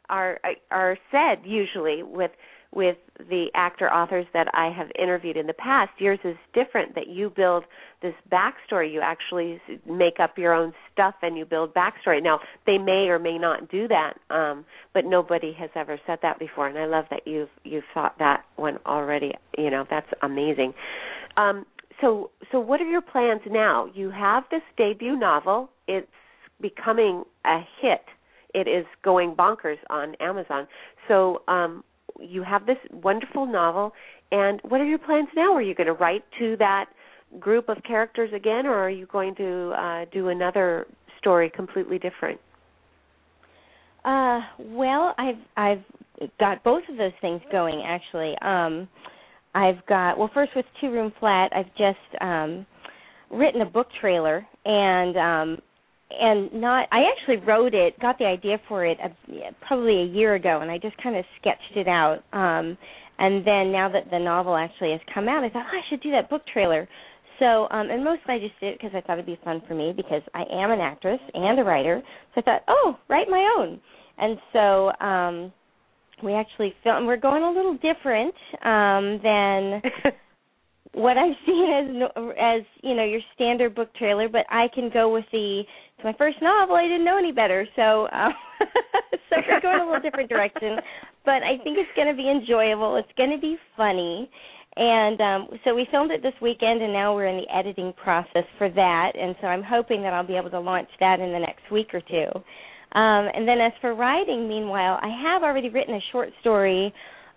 are 0.09 0.39
are 0.71 0.97
said 1.11 1.39
usually 1.45 2.01
with 2.03 2.31
with 2.73 2.97
the 3.17 3.47
actor 3.55 3.91
authors 3.91 4.25
that 4.33 4.47
I 4.53 4.69
have 4.69 4.87
interviewed 4.97 5.37
in 5.37 5.47
the 5.47 5.53
past. 5.53 5.91
Yours 5.97 6.19
is 6.23 6.35
different 6.53 6.93
that 6.95 7.07
you 7.07 7.31
build 7.35 7.63
this 8.01 8.13
backstory. 8.31 8.93
You 8.93 9.01
actually 9.01 9.59
make 9.89 10.19
up 10.19 10.37
your 10.37 10.53
own 10.53 10.73
stuff 10.93 11.15
and 11.21 11.37
you 11.37 11.45
build 11.45 11.73
backstory. 11.73 12.21
Now, 12.21 12.39
they 12.67 12.77
may 12.77 13.07
or 13.09 13.17
may 13.17 13.37
not 13.37 13.71
do 13.71 13.87
that, 13.87 14.13
um, 14.29 14.65
but 14.93 15.05
nobody 15.05 15.51
has 15.59 15.71
ever 15.75 15.99
said 16.05 16.19
that 16.21 16.37
before, 16.37 16.67
and 16.67 16.77
I 16.77 16.85
love 16.85 17.05
that 17.09 17.25
you've 17.25 17.49
you've 17.63 17.83
thought 17.93 18.15
that 18.19 18.45
one 18.55 18.77
already. 18.85 19.33
You 19.57 19.71
know, 19.71 19.85
that's 19.89 20.09
amazing. 20.21 20.73
Um, 21.37 21.65
so, 22.01 22.31
so 22.51 22.59
what 22.59 22.81
are 22.81 22.89
your 22.89 23.01
plans 23.01 23.41
now? 23.49 23.87
You 23.93 24.09
have 24.11 24.43
this 24.51 24.61
debut 24.77 25.17
novel. 25.17 25.69
It's 25.87 26.07
becoming 26.61 27.23
a 27.45 27.59
hit. 27.81 28.03
It 28.53 28.67
is 28.67 28.85
going 29.03 29.35
bonkers 29.35 29.77
on 29.89 30.15
Amazon. 30.15 30.67
So, 31.07 31.43
um, 31.47 31.83
you 32.19 32.43
have 32.43 32.65
this 32.65 32.77
wonderful 32.91 33.45
novel, 33.45 33.93
and 34.31 34.59
what 34.63 34.81
are 34.81 34.85
your 34.85 34.99
plans 34.99 35.29
now? 35.35 35.53
Are 35.53 35.61
you 35.61 35.75
going 35.75 35.87
to 35.87 35.93
write 35.93 36.23
to 36.39 36.55
that 36.57 36.85
group 37.39 37.69
of 37.69 37.77
characters 37.83 38.31
again, 38.35 38.65
or 38.65 38.75
are 38.75 38.89
you 38.89 39.05
going 39.07 39.35
to 39.35 39.73
uh, 39.77 40.05
do 40.11 40.29
another 40.29 40.87
story 41.19 41.51
completely 41.55 41.99
different? 41.99 42.39
Uh, 44.05 44.39
well, 44.59 45.13
I've 45.17 45.35
I've 45.57 45.83
got 46.39 46.63
both 46.63 46.83
of 46.89 46.97
those 46.97 47.11
things 47.21 47.41
going 47.51 47.83
actually. 47.85 48.35
Um, 48.41 48.87
I've 49.53 49.85
got 49.87 50.17
well, 50.17 50.29
first 50.33 50.51
with 50.55 50.65
Two 50.79 50.91
Room 50.91 51.11
Flat, 51.19 51.51
I've 51.53 51.73
just 51.77 52.21
um, 52.21 52.65
written 53.29 53.61
a 53.61 53.65
book 53.65 53.87
trailer, 53.99 54.45
and 54.65 55.17
um, 55.17 55.57
and 56.11 56.51
not 56.53 56.87
I 56.91 57.03
actually 57.11 57.37
wrote 57.45 57.73
it, 57.73 57.99
got 57.99 58.17
the 58.17 58.25
idea 58.25 58.59
for 58.67 58.85
it 58.85 58.97
a, 59.03 59.09
probably 59.65 60.01
a 60.01 60.05
year 60.05 60.35
ago, 60.35 60.59
and 60.61 60.71
I 60.71 60.77
just 60.77 60.97
kind 61.01 61.15
of 61.15 61.25
sketched 61.39 61.75
it 61.75 61.87
out. 61.87 62.19
Um, 62.33 62.77
and 63.19 63.45
then 63.45 63.71
now 63.71 63.89
that 63.91 64.09
the 64.09 64.19
novel 64.19 64.55
actually 64.55 64.91
has 64.91 65.01
come 65.13 65.27
out, 65.27 65.43
I 65.43 65.49
thought 65.49 65.65
oh, 65.65 65.77
I 65.77 65.81
should 65.89 66.01
do 66.01 66.11
that 66.11 66.29
book 66.29 66.41
trailer. 66.51 66.87
So, 67.39 67.67
um, 67.71 67.89
and 67.89 68.03
mostly 68.03 68.35
I 68.35 68.39
just 68.39 68.59
did 68.59 68.73
it 68.73 68.79
because 68.79 68.95
I 68.95 69.01
thought 69.01 69.13
it'd 69.13 69.25
be 69.25 69.39
fun 69.43 69.61
for 69.67 69.73
me 69.73 69.93
because 69.95 70.21
I 70.33 70.43
am 70.51 70.71
an 70.71 70.81
actress 70.81 71.19
and 71.33 71.59
a 71.59 71.63
writer. 71.63 72.01
So 72.35 72.41
I 72.41 72.43
thought, 72.43 72.61
oh, 72.67 72.97
write 73.07 73.27
my 73.29 73.55
own. 73.57 73.79
And 74.17 74.37
so 74.51 74.91
um, 75.05 75.53
we 76.23 76.33
actually 76.33 76.73
film. 76.83 77.05
We're 77.05 77.17
going 77.17 77.43
a 77.43 77.51
little 77.51 77.75
different 77.75 78.33
um, 78.65 79.19
than 79.23 79.81
what 80.93 81.17
I've 81.17 81.35
seen 81.45 81.69
as 81.71 82.11
as 82.39 82.61
you 82.83 82.95
know 82.95 83.05
your 83.05 83.21
standard 83.35 83.75
book 83.75 83.93
trailer, 83.95 84.27
but 84.27 84.45
I 84.49 84.67
can 84.73 84.89
go 84.93 85.13
with 85.13 85.25
the 85.31 85.63
it's 85.99 86.05
my 86.05 86.15
first 86.17 86.37
novel. 86.41 86.75
I 86.75 86.83
didn't 86.83 87.03
know 87.03 87.17
any 87.17 87.33
better, 87.33 87.67
so 87.75 88.07
um, 88.13 88.31
so 89.29 89.35
we're 89.47 89.59
going 89.59 89.81
a 89.81 89.85
little 89.85 89.99
different 89.99 90.29
direction. 90.29 90.77
But 91.25 91.43
I 91.43 91.59
think 91.63 91.77
it's 91.77 91.91
going 91.95 92.07
to 92.07 92.15
be 92.15 92.31
enjoyable. 92.31 92.95
It's 92.95 93.11
going 93.17 93.31
to 93.31 93.37
be 93.37 93.57
funny, 93.75 94.29
and 94.77 95.19
um, 95.19 95.47
so 95.65 95.75
we 95.75 95.85
filmed 95.91 96.11
it 96.11 96.21
this 96.23 96.33
weekend, 96.41 96.81
and 96.81 96.93
now 96.93 97.13
we're 97.13 97.27
in 97.27 97.35
the 97.35 97.53
editing 97.53 97.91
process 98.01 98.45
for 98.57 98.69
that. 98.69 99.11
And 99.19 99.35
so 99.41 99.47
I'm 99.47 99.61
hoping 99.61 100.01
that 100.03 100.13
I'll 100.13 100.25
be 100.25 100.37
able 100.37 100.49
to 100.51 100.59
launch 100.59 100.87
that 101.01 101.19
in 101.19 101.33
the 101.33 101.39
next 101.39 101.69
week 101.69 101.93
or 101.93 101.99
two. 101.99 102.31
Um, 102.97 103.27
and 103.35 103.45
then 103.45 103.59
as 103.59 103.73
for 103.81 103.93
writing, 103.93 104.47
meanwhile, 104.47 104.99
I 105.01 105.09
have 105.21 105.43
already 105.43 105.69
written 105.69 105.95
a 105.95 106.03
short 106.13 106.29
story, 106.39 106.93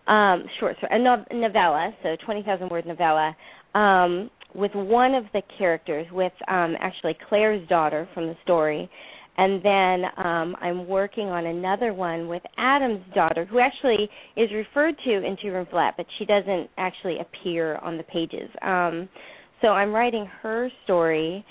um, 0.07 0.45
short 0.61 0.77
story, 0.79 0.93
a 0.93 0.99
no- 1.01 1.25
novella, 1.33 1.93
so 2.05 2.17
20,000 2.25 2.71
word 2.71 2.87
novella. 2.87 3.37
Um, 3.75 4.31
with 4.55 4.73
one 4.75 5.15
of 5.15 5.25
the 5.33 5.43
characters, 5.59 6.07
with 6.13 6.33
um, 6.49 6.75
actually 6.81 7.17
Claire's 7.29 7.67
daughter 7.69 8.09
from 8.15 8.27
the 8.27 8.37
story, 8.43 8.91
and 9.39 9.65
then 9.65 10.05
um, 10.25 10.57
I'm 10.61 10.87
working 10.87 11.29
on 11.29 11.47
another 11.47 11.95
one 11.95 12.29
with 12.29 12.43
Adam's 12.59 13.05
daughter, 13.15 13.47
who 13.47 13.61
actually 13.61 14.09
is 14.37 14.51
referred 14.53 14.95
to 15.05 15.11
in 15.11 15.37
Two 15.41 15.53
Room 15.53 15.67
Flat, 15.71 15.95
but 15.97 16.07
she 16.19 16.27
doesn't 16.27 16.69
actually 16.77 17.17
appear 17.19 17.77
on 17.77 17.97
the 17.97 18.03
pages. 18.05 18.51
Um, 18.61 19.09
so 19.63 19.69
I'm 19.69 19.93
writing 19.93 20.29
her 20.43 20.69
story. 20.85 21.45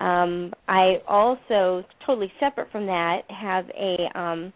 Um, 0.00 0.52
I 0.66 0.96
also, 1.06 1.84
totally 2.04 2.32
separate 2.40 2.72
from 2.72 2.86
that, 2.86 3.22
have 3.28 3.66
a 3.70 4.18
um, 4.18 4.52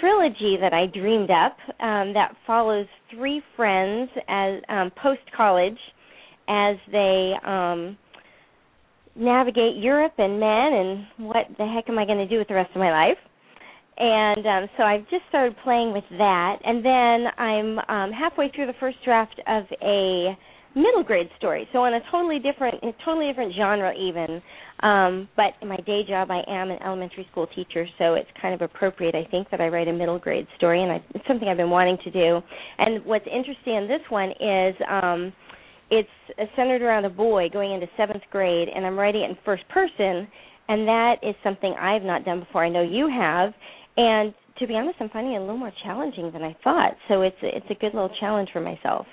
trilogy 0.00 0.56
that 0.60 0.72
I 0.72 0.86
dreamed 0.86 1.30
up 1.30 1.56
um, 1.80 2.12
that 2.14 2.34
follows 2.46 2.86
three 3.14 3.42
friends 3.56 4.10
as 4.28 4.60
um, 4.68 4.90
post 5.00 5.20
college 5.36 5.78
as 6.50 6.76
they 6.90 7.32
um 7.46 7.96
navigate 9.14 9.76
Europe 9.76 10.14
and 10.18 10.38
men 10.40 10.72
and 10.72 11.28
what 11.28 11.46
the 11.58 11.66
heck 11.66 11.88
am 11.88 11.98
I 11.98 12.04
going 12.06 12.18
to 12.18 12.28
do 12.28 12.38
with 12.38 12.48
the 12.48 12.54
rest 12.54 12.70
of 12.74 12.80
my 12.80 12.90
life? 12.90 13.18
And 13.98 14.46
um 14.46 14.68
so 14.76 14.82
I've 14.82 15.08
just 15.10 15.22
started 15.28 15.54
playing 15.62 15.92
with 15.92 16.04
that 16.18 16.56
and 16.64 16.84
then 16.84 17.26
I'm 17.38 17.78
um 17.88 18.12
halfway 18.12 18.50
through 18.54 18.66
the 18.66 18.78
first 18.80 18.98
draft 19.04 19.40
of 19.46 19.64
a 19.82 20.36
middle 20.74 21.02
grade 21.02 21.28
story. 21.36 21.68
So 21.72 21.80
on 21.80 21.94
a 21.94 22.00
totally 22.10 22.38
different 22.38 22.76
a 22.82 22.92
totally 23.04 23.28
different 23.28 23.54
genre 23.54 23.92
even. 23.94 24.42
Um 24.82 25.28
but 25.36 25.52
in 25.60 25.68
my 25.68 25.76
day 25.86 26.02
job 26.08 26.30
I 26.30 26.42
am 26.48 26.70
an 26.70 26.78
elementary 26.82 27.26
school 27.30 27.46
teacher, 27.54 27.86
so 27.98 28.14
it's 28.14 28.30
kind 28.40 28.54
of 28.54 28.62
appropriate 28.62 29.14
I 29.14 29.26
think 29.30 29.50
that 29.50 29.60
I 29.60 29.68
write 29.68 29.88
a 29.88 29.92
middle 29.92 30.18
grade 30.18 30.46
story 30.56 30.82
and 30.82 30.92
I, 30.92 31.04
it's 31.14 31.26
something 31.28 31.46
I've 31.48 31.58
been 31.58 31.70
wanting 31.70 31.98
to 32.04 32.10
do. 32.10 32.40
And 32.78 33.04
what's 33.04 33.26
interesting 33.26 33.74
in 33.74 33.86
this 33.88 34.02
one 34.08 34.30
is 34.40 34.74
um 34.88 35.32
it's 35.90 36.08
centered 36.56 36.82
around 36.82 37.04
a 37.04 37.10
boy 37.10 37.48
going 37.52 37.72
into 37.72 37.86
seventh 37.96 38.22
grade, 38.30 38.68
and 38.74 38.86
I'm 38.86 38.98
writing 38.98 39.22
it 39.22 39.30
in 39.30 39.36
first 39.44 39.68
person, 39.68 40.28
and 40.68 40.86
that 40.86 41.16
is 41.22 41.34
something 41.42 41.74
I've 41.78 42.02
not 42.02 42.24
done 42.24 42.40
before. 42.40 42.64
I 42.64 42.68
know 42.68 42.82
you 42.82 43.08
have, 43.08 43.52
and 43.96 44.32
to 44.58 44.66
be 44.66 44.74
honest, 44.74 44.96
I'm 45.00 45.08
finding 45.10 45.34
it 45.34 45.38
a 45.38 45.40
little 45.40 45.56
more 45.56 45.72
challenging 45.82 46.30
than 46.32 46.42
I 46.42 46.56
thought. 46.62 46.92
So 47.08 47.22
it's 47.22 47.36
it's 47.42 47.66
a 47.70 47.74
good 47.74 47.94
little 47.94 48.14
challenge 48.20 48.50
for 48.52 48.60
myself. 48.60 49.06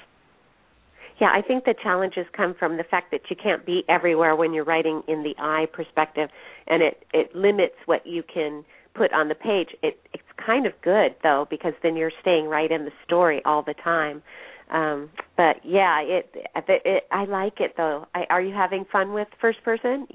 Yeah, 1.20 1.30
I 1.34 1.42
think 1.42 1.66
the 1.66 1.74
challenges 1.82 2.26
come 2.36 2.54
from 2.60 2.78
the 2.78 2.84
fact 2.84 3.10
that 3.10 3.22
you 3.30 3.36
can't 3.42 3.66
be 3.66 3.84
everywhere 3.90 4.36
when 4.36 4.54
you're 4.54 4.66
writing 4.66 5.02
in 5.08 5.24
the 5.24 5.34
I 5.40 5.66
perspective, 5.74 6.30
and 6.68 6.84
it 6.84 7.04
it 7.12 7.36
limits 7.36 7.76
what 7.86 8.06
you 8.06 8.22
can 8.32 8.64
put 8.94 9.12
on 9.14 9.30
the 9.30 9.36
page. 9.36 9.70
It 9.82 10.00
it's 10.14 10.24
kind 10.46 10.68
of 10.68 10.74
good 10.84 11.16
though 11.24 11.48
because 11.50 11.74
then 11.82 11.96
you're 11.96 12.12
staying 12.22 12.46
right 12.46 12.72
in 12.72 12.86
the 12.86 12.92
story 13.06 13.42
all 13.46 13.64
the 13.64 13.76
time 13.84 14.22
um 14.72 15.10
but 15.36 15.58
yeah 15.64 16.02
it, 16.02 16.30
it, 16.34 16.82
it 16.86 17.04
i 17.12 17.26
like 17.26 17.60
it 17.60 17.74
though 17.78 18.06
I, 18.14 18.24
are 18.30 18.42
you 18.42 18.54
having 18.54 18.86
fun 18.92 19.14
with 19.14 19.28
first 19.40 19.64
person 19.64 20.08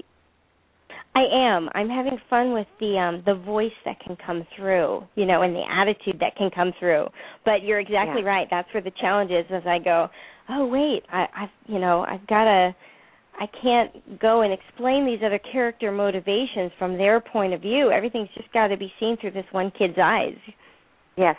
I 1.15 1.25
am. 1.31 1.69
I'm 1.75 1.89
having 1.89 2.17
fun 2.29 2.53
with 2.53 2.67
the 2.79 2.97
um 2.97 3.23
the 3.25 3.35
voice 3.35 3.71
that 3.85 3.99
can 3.99 4.17
come 4.25 4.45
through, 4.55 5.03
you 5.15 5.25
know, 5.25 5.43
and 5.43 5.55
the 5.55 5.63
attitude 5.69 6.19
that 6.19 6.35
can 6.35 6.49
come 6.49 6.73
through. 6.79 7.07
But 7.45 7.63
you're 7.63 7.79
exactly 7.79 8.21
yeah. 8.21 8.29
right. 8.29 8.47
That's 8.49 8.67
where 8.73 8.81
the 8.81 8.91
challenge 8.99 9.29
is 9.29 9.45
as 9.51 9.61
I 9.67 9.77
go, 9.77 10.09
"Oh, 10.49 10.65
wait, 10.65 11.03
I 11.11 11.27
I've, 11.35 11.49
you 11.67 11.79
know, 11.79 12.03
I've 12.07 12.25
got 12.25 12.45
to 12.45 12.75
I 13.39 13.45
can't 13.61 14.19
go 14.19 14.41
and 14.41 14.53
explain 14.53 15.05
these 15.05 15.19
other 15.23 15.39
character 15.51 15.91
motivations 15.91 16.71
from 16.79 16.97
their 16.97 17.19
point 17.19 17.53
of 17.53 17.61
view. 17.61 17.91
Everything's 17.91 18.29
just 18.35 18.51
got 18.51 18.67
to 18.67 18.77
be 18.77 18.91
seen 18.99 19.17
through 19.17 19.31
this 19.31 19.45
one 19.51 19.71
kid's 19.77 19.97
eyes." 20.01 20.37
Yes. 21.15 21.35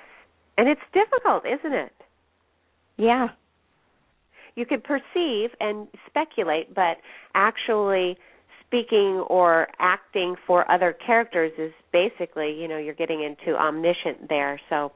And 0.57 0.69
it's 0.69 0.81
difficult, 0.93 1.45
isn't 1.47 1.73
it? 1.73 1.93
Yeah. 2.97 3.29
You 4.55 4.67
could 4.67 4.85
perceive 4.85 5.51
and 5.61 5.89
speculate, 6.07 6.75
but 6.75 6.99
actually 7.35 8.17
speaking 8.67 9.25
or 9.29 9.69
acting 9.79 10.37
for 10.47 10.71
other 10.71 10.97
characters 11.05 11.53
is 11.59 11.73
basically, 11.93 12.53
you 12.53 12.69
know, 12.69 12.79
you're 12.79 12.95
getting 12.95 13.23
into 13.23 13.57
omniscient 13.57 14.29
there. 14.29 14.61
So 14.69 14.93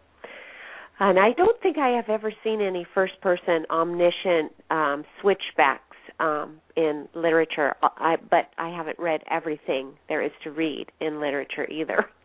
and 1.01 1.19
I 1.19 1.33
don't 1.33 1.61
think 1.63 1.79
I 1.79 1.91
have 1.91 2.09
ever 2.09 2.33
seen 2.43 2.61
any 2.61 2.87
first 2.95 3.21
person 3.21 3.65
omniscient 3.71 4.53
um 4.71 5.05
switchbacks 5.21 5.97
um 6.21 6.61
in 6.77 7.09
literature. 7.15 7.75
I 7.83 8.17
but 8.31 8.51
I 8.59 8.69
haven't 8.69 8.99
read 8.99 9.23
everything 9.31 9.93
there 10.09 10.23
is 10.23 10.33
to 10.45 10.51
read 10.51 10.87
in 11.01 11.21
literature 11.21 11.69
either. 11.71 12.07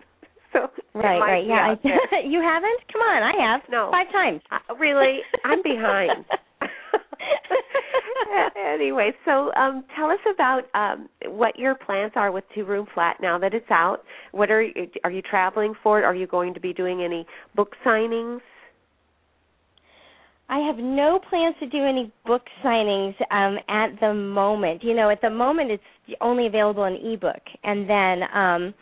so 0.54 0.70
right, 0.94 1.20
right, 1.20 1.46
yeah. 1.46 1.76
I, 1.76 2.22
you 2.26 2.42
haven't? 2.42 2.80
Come 2.92 3.02
on, 3.02 3.24
I 3.24 3.34
have. 3.42 3.62
No, 3.70 3.90
five 3.92 4.12
times. 4.12 4.42
Uh, 4.52 4.76
really, 4.76 5.20
I'm 5.44 5.62
behind. 5.64 6.26
anyway, 8.74 9.12
so 9.26 9.54
um, 9.56 9.84
tell 9.96 10.10
us 10.10 10.20
about 10.34 10.64
um, 10.74 11.10
what 11.26 11.58
your 11.58 11.76
plans 11.76 12.12
are 12.16 12.32
with 12.32 12.44
Two 12.54 12.66
Room 12.66 12.88
Flat 12.94 13.18
now 13.22 13.38
that 13.40 13.54
it's 13.54 13.70
out. 13.70 14.00
What 14.32 14.52
are 14.52 14.62
you, 14.62 14.74
are 15.04 15.12
you 15.12 15.22
traveling 15.22 15.74
for 15.82 16.00
it? 16.00 16.04
Are 16.04 16.16
you 16.16 16.28
going 16.28 16.54
to 16.54 16.60
be 16.60 16.74
doing 16.74 17.02
any 17.04 17.26
book 17.56 17.74
signings? 17.86 18.40
I 20.50 20.60
have 20.60 20.78
no 20.78 21.20
plans 21.30 21.56
to 21.62 21.68
do 21.68 21.84
any 21.84 22.12
book 22.26 22.44
signings 22.64 23.16
um, 23.32 23.58
at 23.70 24.00
the 24.00 24.14
moment. 24.14 24.84
You 24.84 24.94
know, 24.94 25.10
at 25.10 25.22
the 25.22 25.30
moment 25.30 25.72
it's 25.72 26.18
only 26.22 26.48
available 26.48 26.84
in 26.84 26.96
ebook, 26.96 27.42
and 27.64 27.90
then 27.90 28.24
um, 28.34 28.74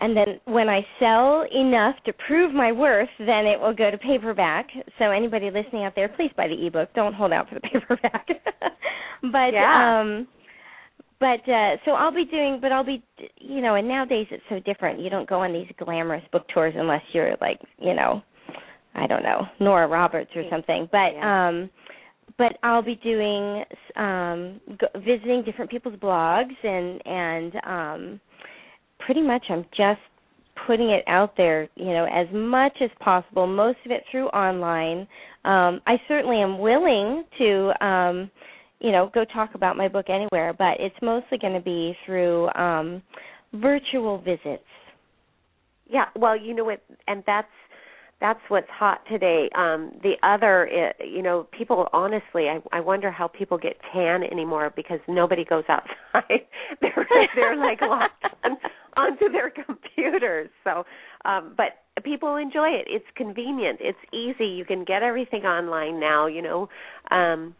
and 0.00 0.16
then 0.16 0.40
when 0.44 0.68
I 0.68 0.80
sell 1.00 1.44
enough 1.54 1.96
to 2.04 2.12
prove 2.26 2.54
my 2.54 2.70
worth, 2.70 3.08
then 3.18 3.46
it 3.46 3.58
will 3.58 3.74
go 3.74 3.90
to 3.90 3.96
paperback. 3.96 4.68
So 4.98 5.10
anybody 5.10 5.50
listening 5.50 5.84
out 5.84 5.94
there, 5.94 6.08
please 6.08 6.30
buy 6.36 6.48
the 6.48 6.66
ebook. 6.66 6.92
Don't 6.94 7.14
hold 7.14 7.32
out 7.32 7.48
for 7.48 7.54
the 7.54 7.60
paperback. 7.72 8.28
but 9.32 9.52
yeah. 9.54 10.00
um 10.02 10.28
but 11.18 11.40
uh 11.48 11.76
so 11.86 11.92
I'll 11.92 12.14
be 12.14 12.26
doing 12.26 12.58
but 12.60 12.72
I'll 12.72 12.84
be 12.84 13.02
you 13.38 13.62
know 13.62 13.74
and 13.76 13.88
nowadays 13.88 14.26
it's 14.30 14.42
so 14.50 14.60
different 14.60 15.00
you 15.00 15.08
don't 15.08 15.28
go 15.28 15.40
on 15.40 15.52
these 15.52 15.66
glamorous 15.78 16.22
book 16.30 16.46
tours 16.52 16.74
unless 16.76 17.02
you're 17.12 17.34
like 17.40 17.58
you 17.78 17.94
know 17.94 18.22
I 18.94 19.06
don't 19.06 19.22
know 19.22 19.46
Nora 19.60 19.88
Roberts 19.88 20.30
or 20.36 20.42
something 20.50 20.88
but 20.92 21.14
Yeah. 21.14 21.48
um 21.48 21.70
but 22.36 22.58
I'll 22.62 22.82
be 22.82 22.96
doing 22.96 23.64
um 23.96 24.60
go, 24.78 24.88
visiting 24.96 25.42
different 25.44 25.70
people's 25.70 25.96
blogs 25.96 26.54
and 26.62 27.00
and 27.06 27.54
um 27.64 28.20
pretty 28.98 29.22
much 29.22 29.44
I'm 29.48 29.64
just 29.76 30.00
putting 30.66 30.90
it 30.90 31.04
out 31.06 31.34
there 31.36 31.68
you 31.74 31.86
know 31.86 32.06
as 32.06 32.26
much 32.32 32.72
as 32.82 32.90
possible 33.00 33.46
most 33.46 33.78
of 33.84 33.92
it 33.92 34.02
through 34.10 34.26
online. 34.28 35.00
Um 35.44 35.80
I 35.86 35.96
certainly 36.08 36.40
am 36.40 36.58
willing 36.58 37.24
to 37.38 37.86
um 37.86 38.30
you 38.80 38.92
know 38.92 39.10
go 39.14 39.24
talk 39.24 39.54
about 39.54 39.76
my 39.76 39.88
book 39.88 40.06
anywhere 40.08 40.52
but 40.52 40.80
it's 40.80 40.96
mostly 41.02 41.38
going 41.38 41.54
to 41.54 41.60
be 41.60 41.96
through 42.04 42.48
um 42.54 43.02
virtual 43.54 44.18
visits. 44.18 44.64
Yeah, 45.88 46.06
well, 46.16 46.36
you 46.36 46.54
know 46.54 46.64
what, 46.64 46.82
and 47.06 47.22
that's 47.26 47.46
that's 48.20 48.40
what's 48.48 48.68
hot 48.70 49.00
today. 49.10 49.50
Um, 49.56 49.92
the 50.02 50.14
other, 50.22 50.68
you 51.04 51.22
know, 51.22 51.46
people 51.56 51.86
honestly, 51.92 52.48
I, 52.48 52.60
I 52.72 52.80
wonder 52.80 53.10
how 53.10 53.28
people 53.28 53.58
get 53.58 53.76
tan 53.92 54.22
anymore 54.22 54.72
because 54.74 55.00
nobody 55.06 55.44
goes 55.44 55.64
outside. 55.68 56.46
they're 56.80 57.06
they're 57.34 57.56
like 57.56 57.80
locked 57.82 58.24
on, 58.44 58.56
onto 58.96 59.30
their 59.30 59.50
computers. 59.50 60.48
So, 60.64 60.84
um, 61.26 61.54
but 61.56 62.02
people 62.04 62.36
enjoy 62.36 62.68
it. 62.68 62.86
It's 62.88 63.04
convenient. 63.16 63.80
It's 63.82 63.98
easy. 64.14 64.46
You 64.46 64.64
can 64.64 64.84
get 64.84 65.02
everything 65.02 65.42
online 65.42 66.00
now. 66.00 66.26
You 66.26 66.40
know, 66.40 66.68
um, 67.10 67.54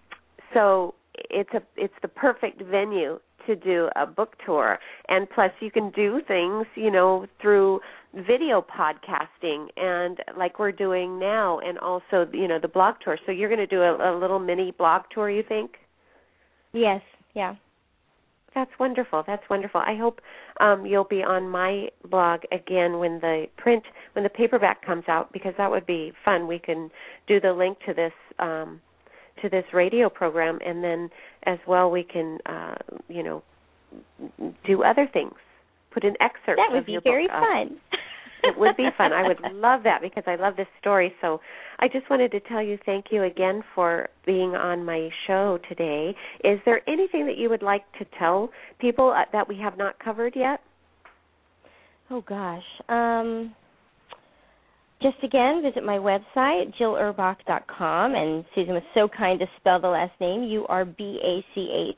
so 0.54 0.94
it's 1.30 1.50
a 1.52 1.62
it's 1.76 1.94
the 2.00 2.08
perfect 2.08 2.62
venue 2.62 3.18
to 3.46 3.56
do 3.56 3.88
a 3.96 4.06
book 4.06 4.34
tour 4.44 4.78
and 5.08 5.28
plus 5.30 5.50
you 5.60 5.70
can 5.70 5.90
do 5.90 6.20
things 6.26 6.66
you 6.74 6.90
know 6.90 7.26
through 7.40 7.80
video 8.16 8.64
podcasting 8.64 9.66
and 9.76 10.18
like 10.38 10.59
we're 10.59 10.72
doing 10.72 11.18
now 11.18 11.59
and 11.61 11.79
also 11.79 12.26
you 12.33 12.48
know 12.48 12.59
the 12.61 12.68
blog 12.68 12.94
tour. 13.05 13.18
So 13.26 13.33
you're 13.33 13.48
going 13.48 13.59
to 13.59 13.66
do 13.66 13.83
a, 13.83 14.16
a 14.16 14.18
little 14.18 14.38
mini 14.38 14.72
blog 14.76 15.02
tour 15.12 15.31
you 15.31 15.42
think? 15.46 15.72
Yes 16.72 17.02
yeah. 17.37 17.55
That's 18.55 18.70
wonderful 18.81 19.22
that's 19.26 19.42
wonderful. 19.50 19.83
I 19.83 19.94
hope 19.94 20.20
um 20.61 20.87
you'll 20.87 21.05
be 21.05 21.22
on 21.22 21.48
my 21.48 21.88
blog 22.11 22.40
again 22.50 22.98
when 22.98 23.20
the 23.20 23.44
print 23.59 23.85
when 24.14 24.24
the 24.24 24.31
paperback 24.31 24.85
comes 24.85 25.05
out 25.07 25.31
because 25.33 25.52
that 25.59 25.70
would 25.70 25.87
be 25.87 26.12
fun. 26.24 26.48
We 26.48 26.59
can 26.59 26.90
do 27.29 27.38
the 27.38 27.52
link 27.52 27.76
to 27.87 27.92
this 27.92 28.14
um 28.38 28.81
to 29.42 29.50
this 29.50 29.64
radio 29.74 30.09
program 30.09 30.59
and 30.64 30.83
then 30.83 31.11
as 31.44 31.59
well 31.68 31.90
we 31.90 32.02
can 32.02 32.38
uh 32.46 32.76
you 33.09 33.22
know 33.22 33.42
do 34.66 34.83
other 34.83 35.07
things. 35.12 35.35
Put 35.92 36.05
an 36.05 36.14
excerpt 36.20 36.57
that 36.57 36.72
would 36.72 36.87
be 36.87 36.98
very 37.05 37.26
book 37.26 37.37
fun 37.37 37.76
it 38.42 38.59
would 38.59 38.77
be 38.77 38.88
fun. 38.96 39.12
I 39.12 39.27
would 39.27 39.40
love 39.53 39.83
that 39.85 40.01
because 40.03 40.25
I 40.27 40.37
love 40.37 40.57
this 40.57 40.66
story. 40.81 41.12
So 41.20 41.40
I 41.79 41.88
just 41.88 42.09
wanted 42.11 42.31
to 42.33 42.40
tell 42.40 42.62
you 42.62 42.79
thank 42.87 43.07
you 43.11 43.25
again 43.25 43.62
for 43.75 44.09
being 44.25 44.55
on 44.55 44.85
my 44.85 45.09
show 45.27 45.59
today. 45.68 46.14
Is 46.44 46.59
there 46.64 46.81
anything 46.88 47.27
that 47.27 47.37
you 47.37 47.49
would 47.49 47.62
like 47.62 47.85
to 47.99 48.07
tell 48.18 48.51
people 48.81 49.14
uh, 49.16 49.25
that 49.33 49.49
we 49.49 49.59
have 49.59 49.77
not 49.77 49.99
covered 49.99 50.35
yet? 50.37 50.61
Oh 52.11 52.22
gosh. 52.22 52.62
Um 52.88 53.55
just 55.03 55.22
again, 55.22 55.62
visit 55.62 55.85
my 55.85 55.99
website, 55.99 56.72
jillurbach.com, 56.81 58.14
and 58.14 58.44
Susan 58.55 58.72
was 58.72 58.83
so 58.94 59.07
kind 59.07 59.38
to 59.40 59.46
spell 59.59 59.79
the 59.79 59.88
last 59.88 60.12
name, 60.20 60.44
U 60.44 60.66
R 60.68 60.87
B 60.87 61.20
A 61.22 61.44
C 61.55 61.90
H. 61.90 61.96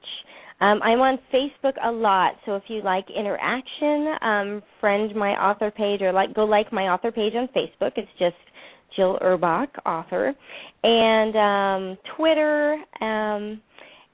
Um, 0.61 0.83
I'm 0.83 1.01
on 1.01 1.19
Facebook 1.33 1.75
a 1.85 1.91
lot, 1.91 2.35
so 2.45 2.57
if 2.57 2.65
you 2.67 2.83
like 2.83 3.07
interaction, 3.17 4.15
um, 4.21 4.63
friend 4.81 5.15
my 5.15 5.31
author 5.31 5.71
page 5.71 6.03
or 6.03 6.13
like 6.13 6.35
go 6.35 6.45
like 6.45 6.73
my 6.73 6.89
author 6.89 7.13
page 7.13 7.35
on 7.37 7.49
Facebook. 7.49 7.93
It's 7.97 8.09
just 8.19 8.35
Jill 8.97 9.19
Urbach, 9.23 9.69
author, 9.87 10.35
and 10.83 11.37
um, 11.37 11.99
Twitter. 12.17 12.77
Um, 13.01 13.61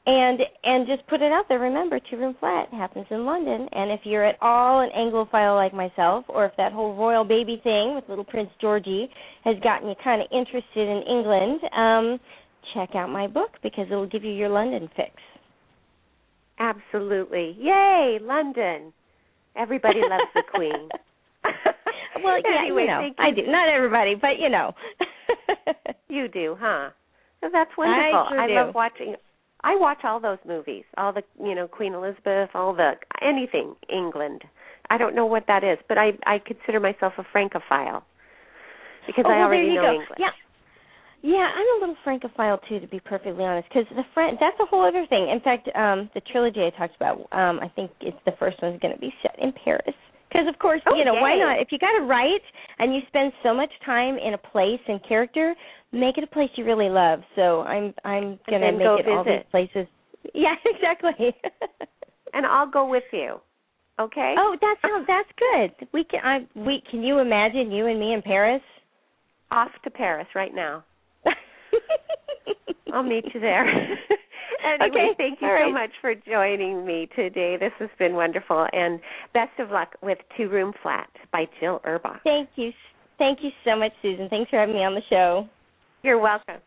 and 0.07 0.39
and 0.65 0.87
just 0.87 1.07
put 1.07 1.23
it 1.23 1.33
out 1.33 1.47
there. 1.49 1.59
Remember, 1.59 1.99
Two 2.11 2.19
Room 2.19 2.37
Flat 2.39 2.69
happens 2.73 3.07
in 3.11 3.25
London, 3.25 3.67
and 3.73 3.91
if 3.91 4.01
you're 4.05 4.25
at 4.25 4.37
all 4.43 4.83
an 4.83 4.91
Anglophile 4.95 5.57
like 5.57 5.73
myself, 5.73 6.27
or 6.29 6.45
if 6.45 6.53
that 6.59 6.73
whole 6.73 6.95
royal 6.95 7.25
baby 7.25 7.59
thing 7.65 7.95
with 7.95 8.05
little 8.09 8.25
Prince 8.25 8.51
Georgie 8.61 9.09
has 9.45 9.57
gotten 9.63 9.89
you 9.89 9.95
kind 10.05 10.21
of 10.21 10.29
interested 10.31 10.89
in 10.89 11.03
England, 11.09 11.61
um, 11.75 12.21
check 12.75 12.91
out 12.95 13.09
my 13.09 13.27
book 13.27 13.53
because 13.63 13.87
it'll 13.91 14.07
give 14.07 14.25
you 14.25 14.33
your 14.33 14.51
London 14.51 14.91
fix. 14.95 15.11
Absolutely. 16.59 17.57
Yay, 17.59 18.19
London. 18.21 18.93
Everybody 19.57 20.01
loves 20.01 20.31
the 20.35 20.43
Queen. 20.53 20.89
well, 22.25 22.39
yeah, 22.45 22.61
anyway, 22.61 22.83
you 22.83 22.87
know, 22.89 23.01
you. 23.01 23.15
I 23.19 23.31
do. 23.31 23.43
Not 23.47 23.69
everybody, 23.69 24.15
but 24.15 24.39
you 24.39 24.49
know. 24.49 24.73
You 26.15 26.29
do, 26.29 26.57
huh? 26.61 26.91
So 27.41 27.49
that's 27.53 27.71
wonderful. 27.77 28.27
sure 28.31 28.47
do. 28.47 28.55
love 28.55 28.75
watching 28.75 29.17
I 29.65 29.77
watch 29.77 30.05
all 30.05 30.21
those 30.21 30.39
movies, 30.47 30.85
all 30.97 31.13
the 31.13 31.23
you 31.43 31.55
know 31.55 31.67
Queen 31.67 31.93
Elizabeth, 31.93 32.51
all 32.55 32.73
the 32.73 32.93
anything 33.21 33.75
England. 33.93 34.43
I 34.91 34.99
don't 34.99 35.17
know 35.17 35.27
what 35.27 35.45
that 35.49 35.65
is, 35.65 35.79
but 35.89 35.99
I 35.99 36.13
I 36.25 36.39
consider 36.39 36.79
myself 36.79 37.15
a 37.19 37.25
francophile 37.33 38.05
because 39.07 39.25
oh, 39.27 39.31
I 39.31 39.39
well, 39.39 39.47
already 39.47 39.75
know 39.75 39.83
go. 39.83 39.93
English. 39.93 40.19
Yeah. 40.19 40.31
Yeah, 41.25 41.49
I'm 41.49 41.65
a 41.79 41.81
little 41.81 41.97
francophile 42.05 42.61
too, 42.69 42.81
to 42.81 42.87
be 42.87 43.01
perfectly 43.01 43.43
honest, 43.45 43.67
because 43.71 43.87
the 43.97 44.05
Fran- 44.13 44.37
that's 44.39 44.61
a 44.61 44.67
whole 44.67 44.85
other 44.87 45.07
thing. 45.09 45.31
In 45.31 45.41
fact, 45.41 45.69
um 45.75 46.11
the 46.13 46.21
trilogy 46.31 46.61
I 46.61 46.71
talked 46.77 46.97
about, 46.97 47.17
um 47.33 47.61
I 47.65 47.69
think 47.75 47.91
it's 48.03 48.21
the 48.27 48.33
first 48.39 48.61
one's 48.61 48.79
going 48.81 48.93
to 48.93 49.01
be 49.01 49.13
set 49.23 49.35
in 49.41 49.51
Paris. 49.65 49.97
Because 50.29 50.47
of 50.53 50.59
course, 50.59 50.83
Oh, 50.87 50.95
you 50.95 51.05
know, 51.05 51.15
why 51.15 51.39
not? 51.39 51.61
If 51.61 51.69
you 51.73 51.79
got 51.79 51.97
to 51.97 52.05
write 52.05 52.43
and 52.79 52.95
you 52.95 53.01
spend 53.07 53.33
so 53.43 53.55
much 53.55 53.71
time 53.87 54.19
in 54.19 54.35
a 54.35 54.39
place 54.39 54.81
and 54.87 55.01
character, 55.09 55.55
make 55.93 56.19
it 56.19 56.25
a 56.25 56.27
place 56.27 56.51
you 56.57 56.65
really 56.67 56.91
love. 56.91 57.21
So 57.37 57.63
I'm 57.63 57.95
I'm 58.05 58.39
going 58.51 58.61
to 58.61 58.73
make 58.73 58.85
go 58.85 58.97
it 58.97 59.09
all 59.09 59.25
these 59.25 59.49
places. 59.51 59.87
Yeah, 60.35 60.55
exactly. 60.65 61.35
And 62.35 62.45
I'll 62.45 62.69
go 62.69 62.89
with 62.89 63.05
you. 63.13 63.41
Okay? 64.01 64.35
oh, 64.37 64.57
that 64.61 64.77
sounds 64.83 65.07
that's 65.07 65.29
good. 65.39 65.89
We 65.95 66.03
can 66.05 66.21
I 66.25 66.47
we 66.59 66.83
can 66.91 67.03
you 67.03 67.21
imagine 67.21 67.71
you 67.71 67.87
and 67.87 67.99
me 67.99 68.13
in 68.13 68.21
Paris? 68.23 68.63
Off 69.53 69.71
to 69.85 69.91
Paris 69.91 70.27
right 70.35 70.53
now. 70.53 70.85
I'll 72.93 73.03
meet 73.03 73.25
you 73.35 73.41
there. 73.41 73.65
anyway, 74.65 74.89
Okay, 74.91 75.09
thank 75.17 75.41
you 75.41 75.49
all 75.49 75.55
so 75.55 75.65
right. 75.65 75.73
much 75.73 75.91
for 76.01 76.15
joining 76.15 76.87
me 76.87 77.09
today. 77.17 77.57
This 77.59 77.73
has 77.79 77.91
been 77.99 78.15
wonderful, 78.15 78.67
and 78.73 79.01
best 79.33 79.59
of 79.59 79.71
luck 79.71 79.95
with 80.03 80.19
Two 80.37 80.49
Room 80.49 80.73
Flat 80.83 81.09
by 81.33 81.47
Jill 81.61 81.81
Urbach. 81.87 82.21
Thank 82.25 82.51
you. 82.57 82.73
Thank 83.19 83.41
you 83.43 83.51
so 83.65 83.77
much, 83.77 83.93
Susan. 84.03 84.29
Thanks 84.29 84.51
for 84.51 84.59
having 84.59 84.75
me 84.75 84.85
on 84.85 84.95
the 84.95 85.03
show. 85.09 85.49
You're 86.03 86.21
welcome. 86.21 86.61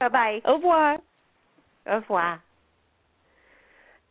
Bye 0.00 0.08
bye. 0.08 0.38
Au 0.44 0.56
revoir. 0.56 0.98
Au 1.86 1.94
revoir. 1.96 2.42